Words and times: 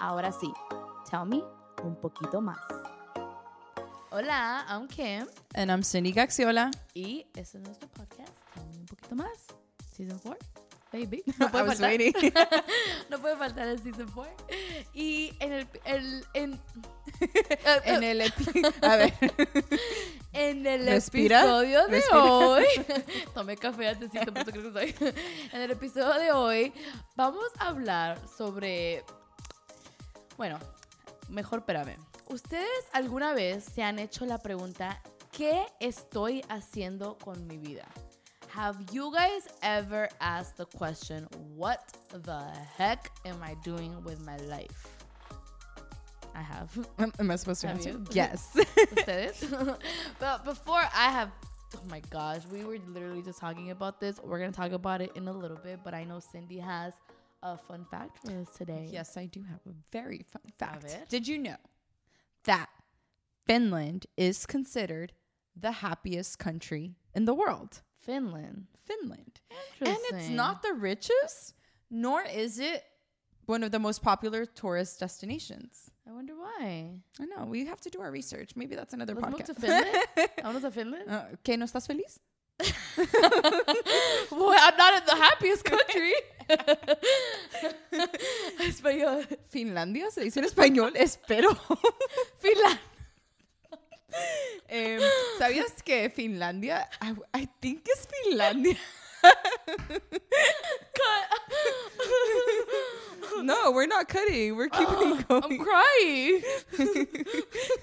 Ahora 0.00 0.32
sí, 0.32 0.52
tell 1.10 1.24
me 1.26 1.42
un 1.82 1.96
poquito 1.96 2.40
más. 2.40 2.58
Hola, 4.10 4.64
I'm 4.68 4.88
Kim 4.88 5.26
And 5.54 5.70
I'm 5.70 5.82
Cindy 5.82 6.12
Gaxiola. 6.12 6.70
y 6.94 7.26
este 7.34 7.58
es 7.58 7.64
nuestro 7.64 7.88
podcast, 7.88 8.30
Tell 8.54 8.64
Me 8.66 8.76
un 8.78 8.86
poquito 8.86 9.14
más. 9.16 9.46
Season 9.94 10.18
4, 10.22 10.38
baby. 10.92 11.22
I 11.26 11.32
No 11.38 11.50
puede 11.50 11.64
was 11.64 11.78
faltar. 11.78 11.90
waiting. 11.98 12.32
no 13.10 13.18
puede 13.18 13.36
faltar 13.36 13.68
el 13.68 13.82
Season 13.82 14.08
4. 14.14 14.32
Y 14.94 15.34
en 15.40 15.52
el... 15.52 15.68
el 15.84 16.24
en, 16.34 16.60
en 17.84 18.02
el 18.04 18.20
epi- 18.22 18.74
A 18.82 18.96
ver. 18.96 19.12
En 20.32 20.66
el 20.66 20.86
Respira, 20.86 21.40
episodio 21.40 21.86
de 21.86 21.92
respira. 21.92 22.22
hoy, 22.24 22.64
tomé 23.34 23.56
café 23.56 23.88
antes, 23.88 24.10
creo 24.10 24.32
que 24.62 24.72
soy. 24.72 24.94
En 25.52 25.60
el 25.62 25.70
episodio 25.72 26.14
de 26.14 26.32
hoy 26.32 26.72
vamos 27.16 27.46
a 27.58 27.68
hablar 27.68 28.20
sobre, 28.36 29.04
bueno, 30.38 30.58
mejor 31.28 31.58
espérame. 31.58 31.96
¿Ustedes 32.30 32.86
alguna 32.92 33.34
vez 33.34 33.64
se 33.64 33.82
han 33.82 33.98
hecho 33.98 34.24
la 34.24 34.38
pregunta, 34.38 35.02
¿qué 35.32 35.66
estoy 35.80 36.42
haciendo 36.48 37.18
con 37.18 37.46
mi 37.46 37.58
vida? 37.58 37.86
Have 38.54 38.78
you 38.92 39.10
guys 39.12 39.46
ever 39.62 40.08
asked 40.20 40.56
the 40.56 40.66
question, 40.78 41.28
what 41.54 41.80
the 42.24 42.40
heck 42.78 43.10
am 43.26 43.42
I 43.42 43.56
doing 43.64 43.92
with 44.04 44.20
my 44.20 44.36
life? 44.46 44.88
I 46.34 46.42
have. 46.42 46.70
Am 47.18 47.30
I 47.30 47.36
supposed 47.36 47.60
to 47.62 47.68
Have 47.68 47.76
answer? 47.78 47.90
you? 47.90 48.04
Yes. 48.12 48.48
ustedes. 48.96 49.44
but 50.20 50.44
before 50.44 50.80
I 50.94 51.10
have, 51.10 51.30
oh 51.76 51.80
my 51.90 52.00
gosh, 52.10 52.42
we 52.52 52.64
were 52.64 52.78
literally 52.86 53.22
just 53.22 53.40
talking 53.40 53.70
about 53.70 53.98
this. 54.00 54.20
We're 54.22 54.38
gonna 54.38 54.52
talk 54.52 54.72
about 54.72 55.00
it 55.00 55.10
in 55.16 55.26
a 55.26 55.32
little 55.32 55.58
bit, 55.58 55.80
but 55.84 55.94
I 55.94 56.04
know 56.04 56.20
Cindy 56.20 56.58
has 56.58 56.94
a 57.42 57.56
fun 57.56 57.86
fact 57.90 58.18
for 58.24 58.32
us 58.40 58.48
today. 58.56 58.88
yes, 58.90 59.16
I 59.16 59.26
do 59.26 59.42
have 59.42 59.60
a 59.66 59.74
very 59.92 60.24
fun 60.30 60.42
fact. 60.58 61.08
Did 61.08 61.28
you 61.28 61.38
know 61.38 61.56
that 62.44 62.68
Finland 63.46 64.06
is 64.16 64.46
considered 64.46 65.12
the 65.56 65.72
happiest 65.72 66.38
country 66.38 66.96
in 67.14 67.24
the 67.24 67.34
world? 67.34 67.82
Finland. 68.00 68.66
Finland. 68.84 69.40
And 69.80 69.98
it's 70.10 70.28
not 70.30 70.62
the 70.62 70.72
richest, 70.74 71.54
nor 71.90 72.22
is 72.22 72.58
it 72.58 72.84
one 73.46 73.62
of 73.62 73.70
the 73.70 73.78
most 73.78 74.02
popular 74.02 74.44
tourist 74.46 75.00
destinations. 75.00 75.90
I 76.08 76.12
wonder 76.12 76.34
why. 76.34 76.90
I 77.20 77.24
know. 77.26 77.44
We 77.46 77.66
have 77.66 77.80
to 77.82 77.90
do 77.90 78.00
our 78.00 78.10
research. 78.10 78.56
Maybe 78.56 78.74
that's 78.76 78.94
another 78.94 79.14
Let's 79.14 79.28
move 79.28 79.40
podcast. 79.40 79.46
to 79.46 79.54
Finland. 79.54 80.06
Vámonos 80.42 80.64
a 80.64 80.70
Finland. 80.70 81.08
Uh, 81.08 81.24
¿Qué 81.44 81.58
no 81.58 81.66
estás 81.66 81.86
feliz? 81.86 82.18
Boy, 84.30 84.56
I'm 84.58 84.76
not 84.76 84.94
in 84.98 85.06
the 85.06 85.16
happiest 85.16 85.64
country. 85.64 86.12
Español. 88.60 89.26
Finlandia 89.48 90.10
se 90.10 90.22
dice 90.22 90.40
en 90.40 90.46
español, 90.46 90.92
espero. 90.96 91.50
Finland. 92.38 92.80
Em, 94.68 95.00
¿Sabías 95.38 95.82
que 95.82 96.10
Finlandia? 96.10 96.88
I, 97.02 97.14
I 97.42 97.48
think 97.60 97.86
es 97.88 98.06
Finlandia. 98.06 98.76
no, 103.42 103.70
we're 103.70 103.86
not 103.86 104.08
cutting. 104.08 104.56
We're 104.56 104.68
keeping 104.68 105.18
it 105.18 105.26
I'm 105.30 105.40
going. 105.40 105.58
crying. 105.64 106.42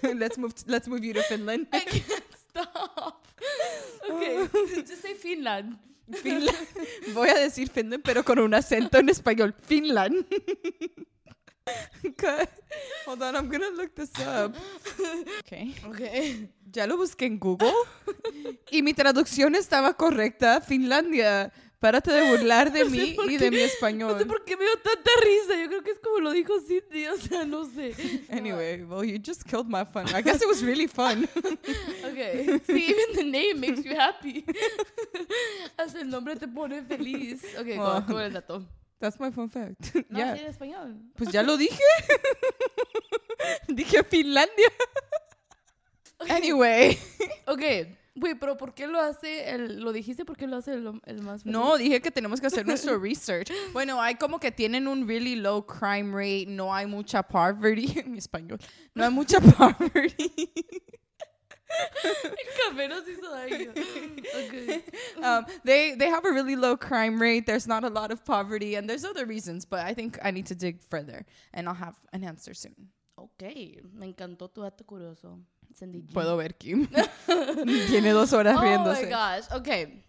let's 0.20 0.38
move. 0.38 0.54
let's 0.68 0.88
move 0.88 1.04
you 1.04 1.14
to 1.14 1.24
Finland. 1.24 1.68
I 1.74 1.80
can't 1.80 2.24
stop. 2.50 3.28
Okay, 4.10 4.48
just 4.76 5.02
say 5.02 5.14
Finland. 5.14 5.78
Finland. 6.22 6.68
Voy 7.14 7.30
a 7.30 7.36
decir 7.36 7.70
Finland, 7.70 8.04
pero 8.04 8.24
con 8.24 8.40
un 8.40 8.54
acento 8.54 8.98
en 8.98 9.10
español. 9.10 9.56
Finland. 9.66 10.26
Cut. 12.18 12.50
Hold 13.08 13.24
on, 13.24 13.36
I'm 13.36 13.50
gonna 13.50 13.70
look 13.72 13.94
this 13.96 14.12
up. 14.20 14.54
Okay. 15.40 15.74
Okay. 15.88 16.50
Ya 16.72 16.86
lo 16.86 16.98
busqué 16.98 17.26
en 17.26 17.40
Google 17.40 17.72
y 18.70 18.82
mi 18.84 18.94
traducción 18.94 19.56
estaba 19.56 19.96
correcta. 19.96 20.62
Finlandia. 20.62 21.52
Párate 21.80 22.12
de 22.12 22.30
burlar 22.30 22.72
de 22.72 22.84
No 22.86 22.90
mí 22.90 23.16
y 23.26 23.28
qué- 23.30 23.38
de 23.40 23.52
mi 23.52 23.58
No 23.58 23.64
español. 23.64 24.18
sé 24.20 24.26
por 24.26 24.44
qué 24.46 24.56
me 24.58 24.64
dio 24.64 24.74
tanta 24.78 25.12
risa. 25.24 25.62
Yo 25.62 25.68
creo 25.70 25.84
que 25.84 25.92
es 25.92 26.00
como 26.00 26.20
lo 26.20 26.32
dijo 26.32 26.54
Cindy. 26.60 27.08
O 27.08 27.18
sea, 27.18 27.46
no 27.46 27.66
sé. 27.66 27.94
Well, 28.84 29.04
you 29.04 29.18
just 29.20 29.46
killed 29.46 29.70
my 29.70 29.84
fun. 29.86 30.08
I 30.14 30.22
guess 30.22 30.42
it 30.42 30.48
was 30.48 30.64
really 30.64 30.88
fun. 30.88 31.28
Okay. 32.06 32.60
See, 32.66 32.86
even 32.90 33.16
the 33.16 33.24
name 33.24 33.60
makes 33.60 33.84
you 33.84 33.96
happy. 33.96 34.46
Hasta 35.80 36.00
el 36.00 36.06
nombre 36.08 36.36
te 36.36 36.48
pone 36.48 36.84
feliz. 36.88 37.44
Okay, 37.58 37.78
Oh. 37.80 38.00
go, 38.02 38.14
go 38.14 38.18
el 38.20 38.32
dato. 38.32 38.64
That's 39.00 39.20
my 39.20 39.32
fun 39.32 39.50
fact. 39.50 39.94
No, 40.10 40.20
yeah. 40.20 40.36
en 40.36 40.46
español. 40.54 40.96
Pues 41.16 41.32
ya 41.32 41.42
lo 41.44 41.58
dije. 41.58 41.80
dije 43.68 44.04
Finlandia. 44.04 44.70
Anyway. 46.30 46.98
Okay. 47.48 47.98
Güey, 48.18 48.34
pero 48.36 48.56
¿por 48.56 48.74
qué 48.74 48.88
lo 48.88 49.00
hace 49.00 49.50
el... 49.50 49.82
¿Lo 49.82 49.92
dijiste 49.92 50.24
por 50.24 50.38
qué 50.38 50.48
lo 50.48 50.56
hace 50.56 50.74
el, 50.74 51.02
el 51.06 51.22
más 51.22 51.44
feliz? 51.44 51.54
No, 51.54 51.78
dije 51.78 52.02
que 52.02 52.12
tenemos 52.12 52.40
que 52.40 52.48
hacer 52.48 52.66
nuestro 52.66 52.98
research. 53.02 53.52
Bueno, 53.74 54.02
hay 54.02 54.16
como 54.16 54.40
que 54.40 54.52
tienen 54.52 54.88
un 54.88 55.06
really 55.06 55.36
low 55.36 55.66
crime 55.66 56.14
rate, 56.14 56.46
no 56.48 56.74
hay 56.74 56.86
mucha 56.86 57.24
poverty, 57.24 58.00
en 58.00 58.16
español, 58.16 58.58
no 58.94 59.04
hay 59.04 59.12
mucha 59.12 59.40
poverty. 59.58 60.32
El 62.14 62.70
café 62.70 62.88
nos 62.88 63.06
hizo 63.06 63.30
daño. 63.30 63.72
Okay. 63.72 64.84
um, 65.22 65.46
they 65.66 65.96
they 65.96 66.08
have 66.10 66.24
a 66.24 66.32
really 66.32 66.56
low 66.56 66.78
crime 66.78 67.20
rate. 67.20 67.46
There's 67.46 67.68
not 67.68 67.84
a 67.84 67.90
lot 67.90 68.12
of 68.12 68.24
poverty, 68.24 68.76
and 68.76 68.88
there's 68.90 69.04
other 69.04 69.26
reasons. 69.26 69.66
But 69.66 69.82
I 69.82 69.94
think 69.94 70.18
I 70.24 70.32
need 70.32 70.46
to 70.46 70.56
dig 70.56 70.82
further, 70.82 71.26
and 71.54 71.68
I'll 71.68 71.76
have 71.76 71.96
an 72.14 72.24
answer 72.24 72.54
soon. 72.54 72.92
Ok, 73.18 73.42
me 73.94 74.08
encantó 74.08 74.50
tu 74.54 74.62
dato 74.62 74.86
curioso. 74.86 75.40
G. 75.80 76.14
Puedo 76.14 76.38
ver 76.38 76.56
Kim. 76.58 76.88
Tiene 77.90 78.12
dos 78.12 78.34
horas 78.34 78.58
Oh 78.58 78.62
my 78.62 78.68
riéndose. 78.68 79.10
gosh, 79.10 79.46
ok. 79.56 80.04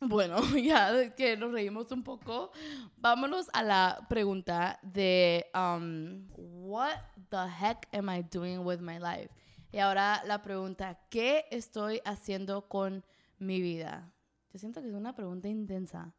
Bueno, 0.00 0.40
ya 0.56 1.14
que 1.14 1.36
nos 1.36 1.52
reímos 1.52 1.90
un 1.92 2.02
poco, 2.02 2.50
vámonos 2.96 3.48
a 3.52 3.62
la 3.62 4.06
pregunta 4.08 4.78
de 4.82 5.46
um, 5.54 6.26
What 6.36 6.98
the 7.30 7.46
heck 7.48 7.86
am 7.92 8.08
I 8.10 8.22
doing 8.22 8.64
with 8.64 8.80
my 8.80 8.98
life? 8.98 9.30
Y 9.72 9.78
ahora 9.78 10.22
la 10.26 10.42
pregunta, 10.42 10.98
¿qué 11.08 11.44
estoy 11.50 12.00
haciendo 12.04 12.68
con 12.68 13.04
mi 13.38 13.60
vida? 13.60 14.12
Yo 14.52 14.58
siento 14.58 14.82
que 14.82 14.88
es 14.88 14.94
una 14.94 15.14
pregunta 15.14 15.48
intensa. 15.48 16.12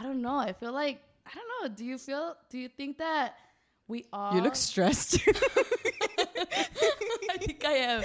I 0.00 0.04
don't 0.04 0.20
know, 0.20 0.40
I 0.42 0.52
feel 0.52 0.72
like, 0.72 1.00
I 1.24 1.30
don't 1.34 1.48
know, 1.60 1.68
do 1.68 1.84
you 1.84 1.98
feel, 1.98 2.34
do 2.50 2.58
you 2.58 2.68
think 2.68 2.98
that 2.98 3.34
we 3.86 4.04
are... 4.12 4.36
You 4.36 4.42
look 4.42 4.56
stressed. 4.56 5.20
I 7.68 7.72
am. 7.72 8.02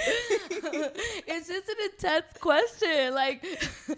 it's 1.26 1.48
just 1.48 1.68
an 1.68 1.76
intense 1.84 2.26
question. 2.38 3.14
Like, 3.14 3.44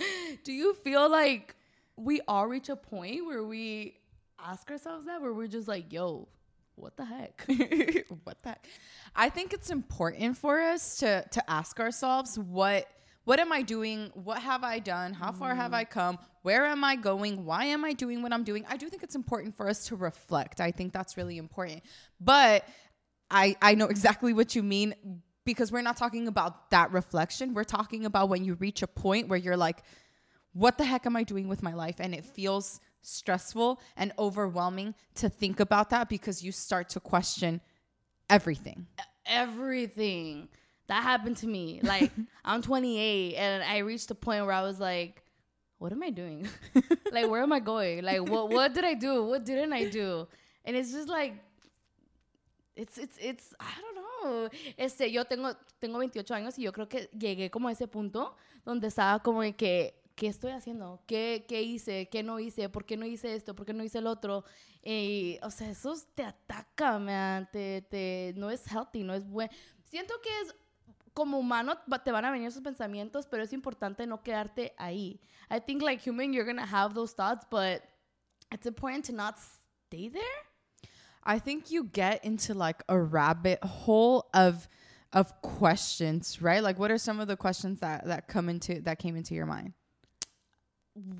do 0.44 0.52
you 0.52 0.74
feel 0.74 1.10
like 1.10 1.56
we 1.96 2.20
all 2.28 2.46
reach 2.46 2.68
a 2.68 2.76
point 2.76 3.26
where 3.26 3.42
we 3.42 3.98
ask 4.38 4.70
ourselves 4.70 5.06
that, 5.06 5.20
where 5.20 5.32
we're 5.32 5.48
just 5.48 5.66
like, 5.66 5.92
yo, 5.92 6.28
what 6.76 6.96
the 6.96 7.04
heck? 7.04 7.44
what 8.24 8.40
the 8.42 8.50
heck? 8.50 8.68
I 9.16 9.28
think 9.28 9.52
it's 9.52 9.70
important 9.70 10.36
for 10.36 10.60
us 10.60 10.98
to 10.98 11.24
to 11.30 11.50
ask 11.50 11.80
ourselves 11.80 12.38
what 12.38 12.86
what 13.24 13.40
am 13.40 13.50
I 13.50 13.62
doing? 13.62 14.12
What 14.14 14.38
have 14.38 14.62
I 14.62 14.78
done? 14.78 15.12
How 15.12 15.32
far 15.32 15.52
have 15.56 15.72
I 15.72 15.84
mm. 15.84 15.90
come? 15.90 16.18
Where 16.42 16.64
am 16.66 16.84
I 16.84 16.94
going? 16.94 17.44
Why 17.44 17.64
am 17.64 17.84
I 17.84 17.92
doing 17.92 18.22
what 18.22 18.32
I'm 18.32 18.44
doing? 18.44 18.64
I 18.68 18.76
do 18.76 18.88
think 18.88 19.02
it's 19.02 19.16
important 19.16 19.56
for 19.56 19.68
us 19.68 19.86
to 19.88 19.96
reflect. 19.96 20.60
I 20.60 20.70
think 20.70 20.92
that's 20.92 21.16
really 21.16 21.38
important. 21.38 21.82
But 22.20 22.68
I 23.30 23.56
I 23.60 23.74
know 23.74 23.86
exactly 23.86 24.32
what 24.32 24.54
you 24.54 24.62
mean 24.62 25.22
because 25.46 25.72
we're 25.72 25.80
not 25.80 25.96
talking 25.96 26.28
about 26.28 26.70
that 26.70 26.92
reflection. 26.92 27.54
We're 27.54 27.64
talking 27.64 28.04
about 28.04 28.28
when 28.28 28.44
you 28.44 28.54
reach 28.54 28.82
a 28.82 28.86
point 28.86 29.28
where 29.28 29.38
you're 29.38 29.56
like 29.56 29.82
what 30.56 30.78
the 30.78 30.84
heck 30.84 31.04
am 31.04 31.16
I 31.16 31.22
doing 31.22 31.48
with 31.48 31.62
my 31.62 31.74
life? 31.74 31.96
And 31.98 32.14
it 32.14 32.24
feels 32.24 32.80
stressful 33.02 33.78
and 33.94 34.10
overwhelming 34.18 34.94
to 35.16 35.28
think 35.28 35.60
about 35.60 35.90
that 35.90 36.08
because 36.08 36.42
you 36.42 36.50
start 36.50 36.88
to 36.90 37.00
question 37.00 37.60
everything. 38.30 38.86
Everything 39.26 40.48
that 40.86 41.02
happened 41.02 41.36
to 41.38 41.46
me. 41.46 41.80
Like, 41.86 42.10
I'm 42.42 42.62
28 42.62 43.34
and 43.34 43.62
I 43.62 43.78
reached 43.78 44.10
a 44.10 44.14
point 44.14 44.46
where 44.46 44.54
I 44.54 44.62
was 44.62 44.80
like, 44.80 45.22
what 45.76 45.92
am 45.92 46.02
I 46.02 46.08
doing? 46.08 46.48
like, 47.12 47.28
where 47.28 47.42
am 47.42 47.52
I 47.52 47.60
going? 47.60 48.02
Like, 48.02 48.26
what 48.26 48.48
what 48.48 48.72
did 48.72 48.84
I 48.84 48.94
do? 48.94 49.24
What 49.24 49.44
didn't 49.44 49.74
I 49.74 49.84
do? 49.90 50.26
And 50.64 50.74
it's 50.74 50.90
just 50.90 51.08
like, 51.08 51.34
it's, 52.76 52.96
it's, 52.96 53.18
it's, 53.20 53.54
I 53.60 53.70
don't 53.80 53.94
know. 53.94 54.15
Este, 54.76 55.10
yo 55.10 55.24
tengo, 55.24 55.54
tengo 55.78 55.98
28 55.98 56.34
años 56.34 56.58
y 56.58 56.62
yo 56.62 56.72
creo 56.72 56.88
que 56.88 57.10
llegué 57.18 57.50
como 57.50 57.68
a 57.68 57.72
ese 57.72 57.88
punto 57.88 58.36
donde 58.64 58.88
estaba 58.88 59.22
como 59.22 59.42
de 59.42 59.54
que, 59.54 60.02
¿qué 60.14 60.26
estoy 60.28 60.52
haciendo? 60.52 61.02
¿Qué, 61.06 61.44
¿Qué 61.48 61.62
hice? 61.62 62.08
¿Qué 62.08 62.22
no 62.22 62.38
hice? 62.40 62.68
¿Por 62.68 62.84
qué 62.84 62.96
no 62.96 63.06
hice 63.06 63.34
esto? 63.34 63.54
¿Por 63.54 63.66
qué 63.66 63.72
no 63.72 63.84
hice 63.84 63.98
el 63.98 64.06
otro? 64.06 64.44
Y, 64.82 65.38
o 65.42 65.50
sea, 65.50 65.70
eso 65.70 65.94
te 66.14 66.24
ataca, 66.24 66.98
man. 66.98 67.48
Te, 67.52 67.82
te, 67.82 68.32
no 68.36 68.50
es 68.50 68.66
healthy, 68.66 69.02
no 69.02 69.14
es 69.14 69.26
bueno. 69.28 69.52
Siento 69.84 70.14
que 70.22 70.30
es 70.40 70.54
como 71.16 71.38
humano 71.38 71.78
te 72.04 72.12
van 72.12 72.26
a 72.26 72.30
venir 72.30 72.48
esos 72.48 72.62
pensamientos, 72.62 73.26
pero 73.26 73.42
es 73.42 73.54
importante 73.54 74.06
no 74.06 74.22
quedarte 74.22 74.74
ahí. 74.76 75.18
I 75.50 75.60
think 75.60 75.80
like 75.80 76.08
human, 76.08 76.32
you're 76.32 76.44
gonna 76.44 76.66
have 76.66 76.94
those 76.94 77.14
thoughts, 77.14 77.46
but 77.50 77.82
it's 78.52 78.66
important 78.66 79.06
to 79.06 79.12
not 79.12 79.36
stay 79.88 80.10
there. 80.10 80.45
I 81.26 81.38
think 81.38 81.70
you 81.70 81.84
get 81.84 82.24
into 82.24 82.54
like 82.54 82.82
a 82.88 82.98
rabbit 82.98 83.62
hole 83.62 84.28
of 84.32 84.68
of 85.12 85.40
questions, 85.42 86.40
right? 86.40 86.62
Like 86.62 86.78
what 86.78 86.90
are 86.90 86.98
some 86.98 87.20
of 87.20 87.28
the 87.28 87.36
questions 87.36 87.80
that 87.80 88.06
that 88.06 88.28
come 88.28 88.48
into 88.48 88.80
that 88.82 88.98
came 88.98 89.16
into 89.16 89.34
your 89.34 89.46
mind? 89.46 89.72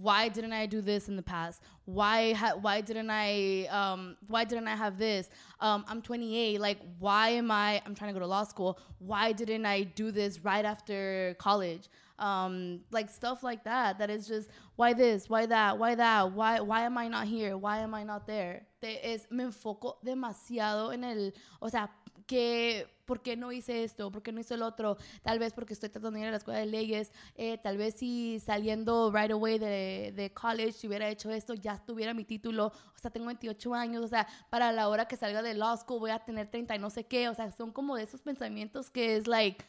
why 0.01 0.29
didn't 0.29 0.55
I 0.55 0.67
do 0.67 0.81
this 0.81 1.09
in 1.09 1.17
the 1.17 1.23
past? 1.23 1.63
Why 1.85 2.33
ha- 2.33 2.57
why 2.59 2.81
didn't 2.81 3.11
I 3.11 3.67
um 3.67 4.17
why 4.27 4.45
didn't 4.45 4.69
I 4.69 4.75
have 4.75 4.97
this? 4.97 5.29
Um 5.61 5.85
I'm 5.87 6.01
28. 6.01 6.61
Like 6.61 6.79
why 6.99 7.31
am 7.31 7.51
I 7.51 7.83
I'm 7.85 7.95
trying 7.95 8.09
to 8.09 8.15
go 8.15 8.21
to 8.21 8.27
law 8.27 8.45
school. 8.45 8.79
Why 8.99 9.33
didn't 9.33 9.67
I 9.67 9.83
do 9.83 10.11
this 10.11 10.41
right 10.41 10.65
after 10.65 11.37
college? 11.39 11.89
Um 12.19 12.81
like 12.91 13.11
stuff 13.11 13.43
like 13.43 13.65
that 13.65 13.99
that 13.99 14.09
is 14.09 14.27
just 14.27 14.49
why 14.77 14.95
this? 14.95 15.29
Why 15.29 15.45
that? 15.45 15.79
Why 15.79 15.95
that? 15.95 16.33
Why 16.33 16.61
why 16.61 16.83
am 16.83 16.97
I 16.97 17.09
not 17.09 17.27
here? 17.27 17.59
Why 17.59 17.79
am 17.81 17.95
I 17.95 18.03
not 18.03 18.27
there? 18.27 18.63
Es 18.87 19.31
me 19.31 19.45
enfoco 19.45 19.99
demasiado 20.03 20.93
en 20.93 21.05
el, 21.05 21.35
o 21.61 21.69
sea, 21.69 21.91
que 22.27 22.89
¿por 23.07 23.23
qué 23.23 23.37
no 23.37 23.53
hice 23.53 23.85
esto? 23.85 24.11
¿Por 24.11 24.23
qué 24.23 24.33
no 24.33 24.41
hice 24.41 24.55
el 24.55 24.63
otro? 24.63 24.97
Tal 25.23 25.39
vez 25.39 25.53
porque 25.53 25.73
estoy 25.75 25.89
tratando 25.89 26.19
de 26.19 26.23
ir 26.23 26.29
a 26.29 26.33
la 26.33 26.37
escuela 26.39 26.61
de 26.61 26.67
leyes, 26.67 27.13
eh, 27.37 27.59
tal 27.59 27.79
vez 27.79 27.95
si 27.95 28.41
saliendo 28.41 29.13
right 29.13 29.31
away 29.31 29.59
de, 29.59 30.13
de, 30.15 30.33
college, 30.33 30.73
si 30.73 30.89
hubiera 30.89 31.09
hecho 31.09 31.31
esto, 31.31 31.55
ya 31.55 31.75
estuviera 31.75 32.15
mi 32.15 32.25
título, 32.25 32.67
o 32.67 32.99
sea, 32.99 33.11
tengo 33.11 33.27
28 33.27 33.75
años, 33.75 34.05
o 34.05 34.09
sea, 34.09 34.27
para 34.51 34.73
la 34.73 34.89
hora 34.89 35.07
que 35.07 35.17
salga 35.17 35.43
de 35.43 35.55
law 35.55 35.77
school 35.77 36.01
voy 36.01 36.11
a 36.11 36.19
tener 36.19 36.51
30 36.51 36.75
y 36.75 36.79
no 36.79 36.91
sé 36.91 37.05
qué, 37.05 37.29
o 37.29 37.35
sea, 37.35 37.51
son 37.53 37.73
como 37.73 37.97
de 37.97 38.03
esos 38.03 38.21
pensamientos 38.23 38.91
que 38.91 39.17
es 39.17 39.27
like... 39.27 39.65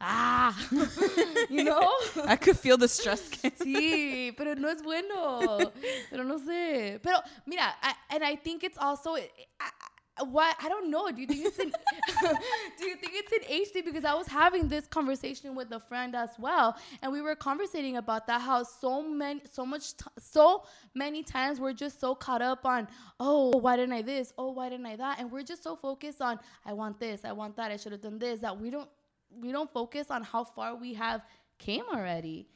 Ah, 0.00 0.56
you 1.50 1.64
know? 1.64 1.90
I 2.26 2.36
could 2.36 2.58
feel 2.58 2.76
the 2.76 2.88
stress. 2.88 3.28
sí, 3.62 4.36
pero 4.36 4.54
no 4.54 4.68
es 4.68 4.82
bueno. 4.82 5.72
Pero 6.10 6.24
no 6.24 6.38
sé. 6.38 7.00
Pero 7.02 7.18
mira, 7.46 7.74
I, 7.82 7.94
and 8.10 8.24
I 8.24 8.36
think 8.36 8.64
it's 8.64 8.76
also 8.78 9.14
I, 9.16 9.24
what 10.24 10.56
I 10.60 10.68
don't 10.68 10.90
know. 10.90 11.10
Do 11.10 11.20
you 11.20 11.26
think 11.26 11.46
it's 11.46 11.58
an 11.58 11.72
Do 12.78 12.86
you 12.86 12.96
think 12.96 13.12
it's 13.14 13.32
an 13.32 13.66
thing? 13.72 13.82
Because 13.84 14.04
I 14.04 14.14
was 14.14 14.26
having 14.26 14.68
this 14.68 14.86
conversation 14.86 15.54
with 15.54 15.72
a 15.72 15.80
friend 15.80 16.14
as 16.14 16.30
well, 16.38 16.76
and 17.02 17.12
we 17.12 17.20
were 17.20 17.34
conversating 17.34 17.96
about 17.96 18.26
that. 18.26 18.40
How 18.40 18.62
so 18.62 19.02
many, 19.02 19.40
so 19.50 19.64
much, 19.66 19.96
t- 19.96 20.04
so 20.18 20.64
many 20.94 21.22
times 21.22 21.60
we're 21.60 21.72
just 21.72 22.00
so 22.00 22.14
caught 22.14 22.42
up 22.42 22.64
on, 22.64 22.88
oh, 23.18 23.56
why 23.58 23.76
didn't 23.76 23.94
I 23.94 24.02
this? 24.02 24.32
Oh, 24.38 24.52
why 24.52 24.68
didn't 24.68 24.86
I 24.86 24.96
that? 24.96 25.18
And 25.18 25.30
we're 25.30 25.42
just 25.42 25.62
so 25.62 25.76
focused 25.76 26.20
on, 26.20 26.38
I 26.64 26.72
want 26.72 27.00
this, 27.00 27.24
I 27.24 27.32
want 27.32 27.56
that, 27.56 27.70
I 27.70 27.76
should 27.76 27.92
have 27.92 28.02
done 28.02 28.18
this. 28.18 28.40
That 28.40 28.58
we 28.60 28.70
don't, 28.70 28.88
we 29.40 29.52
don't 29.52 29.70
focus 29.70 30.10
on 30.10 30.22
how 30.22 30.44
far 30.44 30.76
we 30.76 30.94
have 30.94 31.22
came 31.58 31.84
already. 31.92 32.46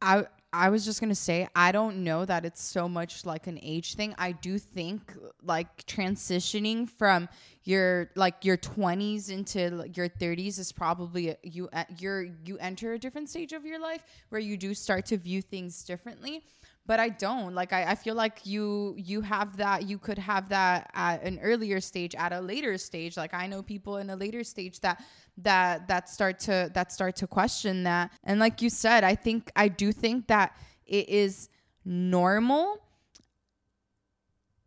I 0.00 0.26
I 0.52 0.70
was 0.70 0.84
just 0.84 1.00
gonna 1.00 1.14
say 1.14 1.46
I 1.54 1.72
don't 1.72 2.04
know 2.04 2.24
that 2.24 2.44
it's 2.44 2.62
so 2.62 2.88
much 2.88 3.26
like 3.26 3.46
an 3.46 3.58
age 3.62 3.94
thing. 3.94 4.14
I 4.16 4.32
do 4.32 4.58
think 4.58 5.12
like 5.42 5.84
transitioning 5.86 6.88
from 6.88 7.28
your 7.64 8.10
like 8.14 8.44
your 8.44 8.56
20s 8.56 9.30
into 9.30 9.70
like, 9.70 9.96
your 9.96 10.08
30s 10.08 10.58
is 10.58 10.72
probably 10.72 11.30
a, 11.30 11.36
you 11.42 11.68
uh, 11.72 11.84
you're 11.98 12.22
you 12.44 12.56
enter 12.58 12.94
a 12.94 12.98
different 12.98 13.28
stage 13.28 13.52
of 13.52 13.66
your 13.66 13.78
life 13.78 14.02
where 14.30 14.40
you 14.40 14.56
do 14.56 14.72
start 14.72 15.04
to 15.06 15.18
view 15.18 15.42
things 15.42 15.84
differently 15.84 16.42
but 16.86 16.98
I 16.98 17.10
don't 17.10 17.54
like 17.54 17.74
I, 17.74 17.90
I 17.90 17.94
feel 17.94 18.14
like 18.14 18.46
you 18.46 18.94
you 18.96 19.20
have 19.20 19.58
that 19.58 19.86
you 19.86 19.98
could 19.98 20.18
have 20.18 20.48
that 20.48 20.90
at 20.94 21.22
an 21.22 21.38
earlier 21.42 21.80
stage 21.80 22.14
at 22.14 22.32
a 22.32 22.40
later 22.40 22.78
stage 22.78 23.16
like 23.18 23.34
I 23.34 23.46
know 23.46 23.62
people 23.62 23.98
in 23.98 24.08
a 24.08 24.16
later 24.16 24.42
stage 24.42 24.80
that 24.80 25.04
that 25.42 25.88
that 25.88 26.08
start 26.08 26.38
to 26.38 26.70
that 26.74 26.92
start 26.92 27.16
to 27.16 27.26
question 27.26 27.84
that 27.84 28.10
and 28.24 28.40
like 28.40 28.60
you 28.60 28.70
said 28.70 29.04
I 29.04 29.14
think 29.14 29.50
I 29.54 29.68
do 29.68 29.92
think 29.92 30.26
that 30.28 30.56
it 30.86 31.08
is 31.08 31.48
normal 31.84 32.80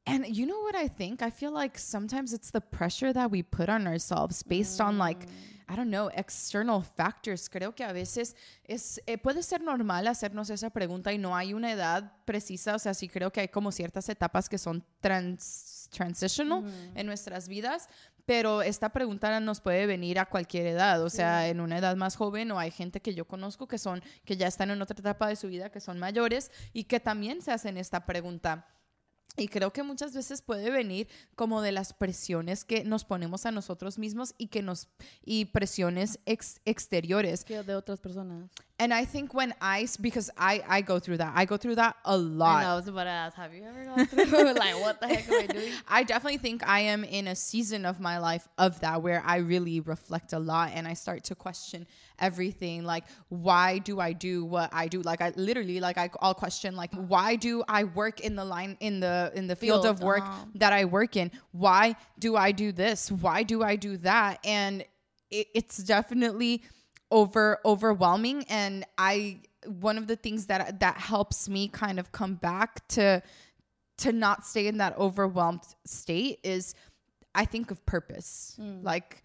and 0.07 0.25
you 0.27 0.45
know 0.45 0.59
what 0.61 0.75
I 0.75 0.87
think? 0.87 1.21
I 1.21 1.29
feel 1.29 1.51
like 1.51 1.77
sometimes 1.77 2.33
it's 2.33 2.49
the 2.49 2.59
pressure 2.59 3.13
that 3.13 3.29
we 3.29 3.43
put 3.43 3.69
on 3.69 3.85
ourselves 3.85 4.41
based 4.43 4.79
mm. 4.79 4.85
on 4.85 4.97
like 4.97 5.27
I 5.71 5.75
don't 5.77 5.89
know, 5.89 6.09
external 6.13 6.81
factors. 6.81 7.47
Creo 7.47 7.73
que 7.73 7.85
a 7.85 7.93
veces 7.93 8.35
es, 8.67 8.99
eh, 9.07 9.17
puede 9.17 9.41
ser 9.41 9.61
normal 9.61 10.05
hacernos 10.07 10.49
esa 10.49 10.69
pregunta 10.69 11.13
y 11.13 11.17
no 11.17 11.33
hay 11.33 11.53
una 11.53 11.71
edad 11.71 12.11
precisa. 12.25 12.75
O 12.75 12.79
sea, 12.79 12.93
sí 12.93 13.07
creo 13.07 13.31
que 13.31 13.39
hay 13.39 13.47
como 13.47 13.71
ciertas 13.71 14.09
etapas 14.09 14.49
que 14.49 14.57
son 14.57 14.83
trans, 14.99 15.87
transitional 15.89 16.63
mm. 16.63 16.97
en 16.97 17.05
nuestras 17.05 17.47
vidas, 17.47 17.87
pero 18.25 18.61
esta 18.61 18.89
pregunta 18.89 19.39
nos 19.39 19.61
puede 19.61 19.85
venir 19.85 20.19
a 20.19 20.25
cualquier 20.25 20.67
edad, 20.67 21.01
o 21.03 21.09
sea, 21.09 21.47
en 21.47 21.59
una 21.59 21.77
edad 21.77 21.95
más 21.95 22.15
joven 22.15 22.51
o 22.51 22.59
hay 22.59 22.71
gente 22.71 23.01
que 23.01 23.13
yo 23.13 23.25
conozco 23.25 23.67
que 23.67 23.77
son 23.77 24.01
que 24.25 24.37
ya 24.37 24.47
están 24.47 24.71
en 24.71 24.81
otra 24.81 24.97
etapa 24.99 25.27
de 25.27 25.35
su 25.35 25.47
vida, 25.47 25.71
que 25.71 25.79
son 25.79 25.99
mayores 25.99 26.51
y 26.73 26.85
que 26.85 26.99
también 26.99 27.41
se 27.41 27.51
hacen 27.51 27.77
esta 27.77 28.05
pregunta. 28.05 28.67
Y 29.37 29.47
creo 29.47 29.71
que 29.71 29.81
muchas 29.81 30.13
veces 30.13 30.41
puede 30.41 30.69
venir 30.71 31.07
como 31.35 31.61
de 31.61 31.71
las 31.71 31.93
presiones 31.93 32.65
que 32.65 32.83
nos 32.83 33.05
ponemos 33.05 33.45
a 33.45 33.51
nosotros 33.51 33.97
mismos 33.97 34.35
y 34.37 34.47
que 34.47 34.61
nos 34.61 34.89
y 35.23 35.45
presiones 35.45 36.19
ex, 36.25 36.59
exteriores 36.65 37.45
que 37.45 37.63
de 37.63 37.75
otras 37.75 38.01
personas. 38.01 38.49
And 38.81 38.91
I 38.91 39.05
think 39.05 39.35
when 39.35 39.53
I 39.61 39.87
because 40.01 40.31
I 40.35 40.63
I 40.67 40.81
go 40.81 40.97
through 40.97 41.17
that. 41.17 41.33
I 41.35 41.45
go 41.45 41.55
through 41.55 41.75
that 41.75 41.97
a 42.03 42.17
lot. 42.17 42.55
I, 42.55 42.63
know, 42.63 42.69
I 42.69 42.75
was 42.75 42.87
about 42.87 43.03
to 43.03 43.11
ask, 43.11 43.37
have 43.37 43.53
you 43.53 43.63
ever 43.63 43.85
gone 43.85 44.07
through 44.07 44.53
like 44.55 44.81
what 44.81 44.99
the 44.99 45.07
heck 45.07 45.29
am 45.29 45.43
I 45.43 45.45
doing? 45.45 45.71
I 45.87 46.01
definitely 46.01 46.39
think 46.39 46.67
I 46.67 46.79
am 46.79 47.03
in 47.03 47.27
a 47.27 47.35
season 47.35 47.85
of 47.85 47.99
my 47.99 48.17
life 48.17 48.47
of 48.57 48.79
that 48.79 49.03
where 49.03 49.21
I 49.23 49.37
really 49.37 49.81
reflect 49.81 50.33
a 50.33 50.39
lot 50.39 50.71
and 50.73 50.87
I 50.87 50.95
start 50.95 51.25
to 51.25 51.35
question 51.35 51.85
everything 52.17 52.83
like 52.83 53.03
why 53.29 53.77
do 53.77 53.99
I 53.99 54.13
do 54.13 54.45
what 54.45 54.71
I 54.73 54.87
do? 54.87 55.03
Like 55.03 55.21
I 55.21 55.31
literally 55.35 55.79
like 55.79 55.99
I, 55.99 56.09
I'll 56.19 56.33
question 56.33 56.75
like 56.75 56.91
why 56.95 57.35
do 57.35 57.63
I 57.67 57.83
work 57.83 58.21
in 58.21 58.35
the 58.35 58.45
line 58.45 58.77
in 58.79 58.99
the 58.99 59.31
in 59.35 59.45
the 59.45 59.55
field, 59.55 59.83
field 59.83 59.95
of 59.95 60.01
work 60.01 60.23
uh-huh. 60.23 60.45
that 60.55 60.73
I 60.73 60.85
work 60.85 61.15
in? 61.15 61.29
Why 61.51 61.95
do 62.17 62.35
I 62.35 62.51
do 62.51 62.71
this? 62.71 63.11
Why 63.11 63.43
do 63.43 63.61
I 63.61 63.75
do 63.75 63.97
that? 63.97 64.39
And 64.43 64.83
it, 65.29 65.47
it's 65.53 65.77
definitely 65.77 66.63
over 67.11 67.59
overwhelming. 67.65 68.45
And 68.49 68.85
i 68.97 69.39
one 69.65 69.97
of 69.97 70.07
the 70.07 70.15
things 70.15 70.47
that 70.47 70.79
that 70.79 70.97
helps 70.97 71.47
me 71.47 71.67
kind 71.67 71.99
of 71.99 72.11
come 72.11 72.35
back 72.35 72.87
to 72.89 73.21
to 73.97 74.11
not 74.11 74.45
stay 74.45 74.67
in 74.67 74.77
that 74.77 74.97
overwhelmed 74.97 75.61
state 75.85 76.39
is 76.43 76.73
i 77.35 77.45
think 77.45 77.71
of 77.71 77.85
purpose. 77.85 78.57
Mm. 78.59 78.83
like 78.83 79.23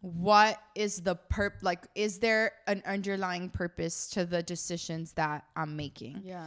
what 0.00 0.58
is 0.74 1.00
the 1.00 1.16
perp 1.30 1.52
like 1.62 1.86
is 1.94 2.18
there 2.18 2.52
an 2.66 2.82
underlying 2.86 3.50
purpose 3.50 4.08
to 4.10 4.24
the 4.24 4.42
decisions 4.42 5.12
that 5.14 5.44
i'm 5.56 5.76
making? 5.76 6.22
Yeah 6.24 6.46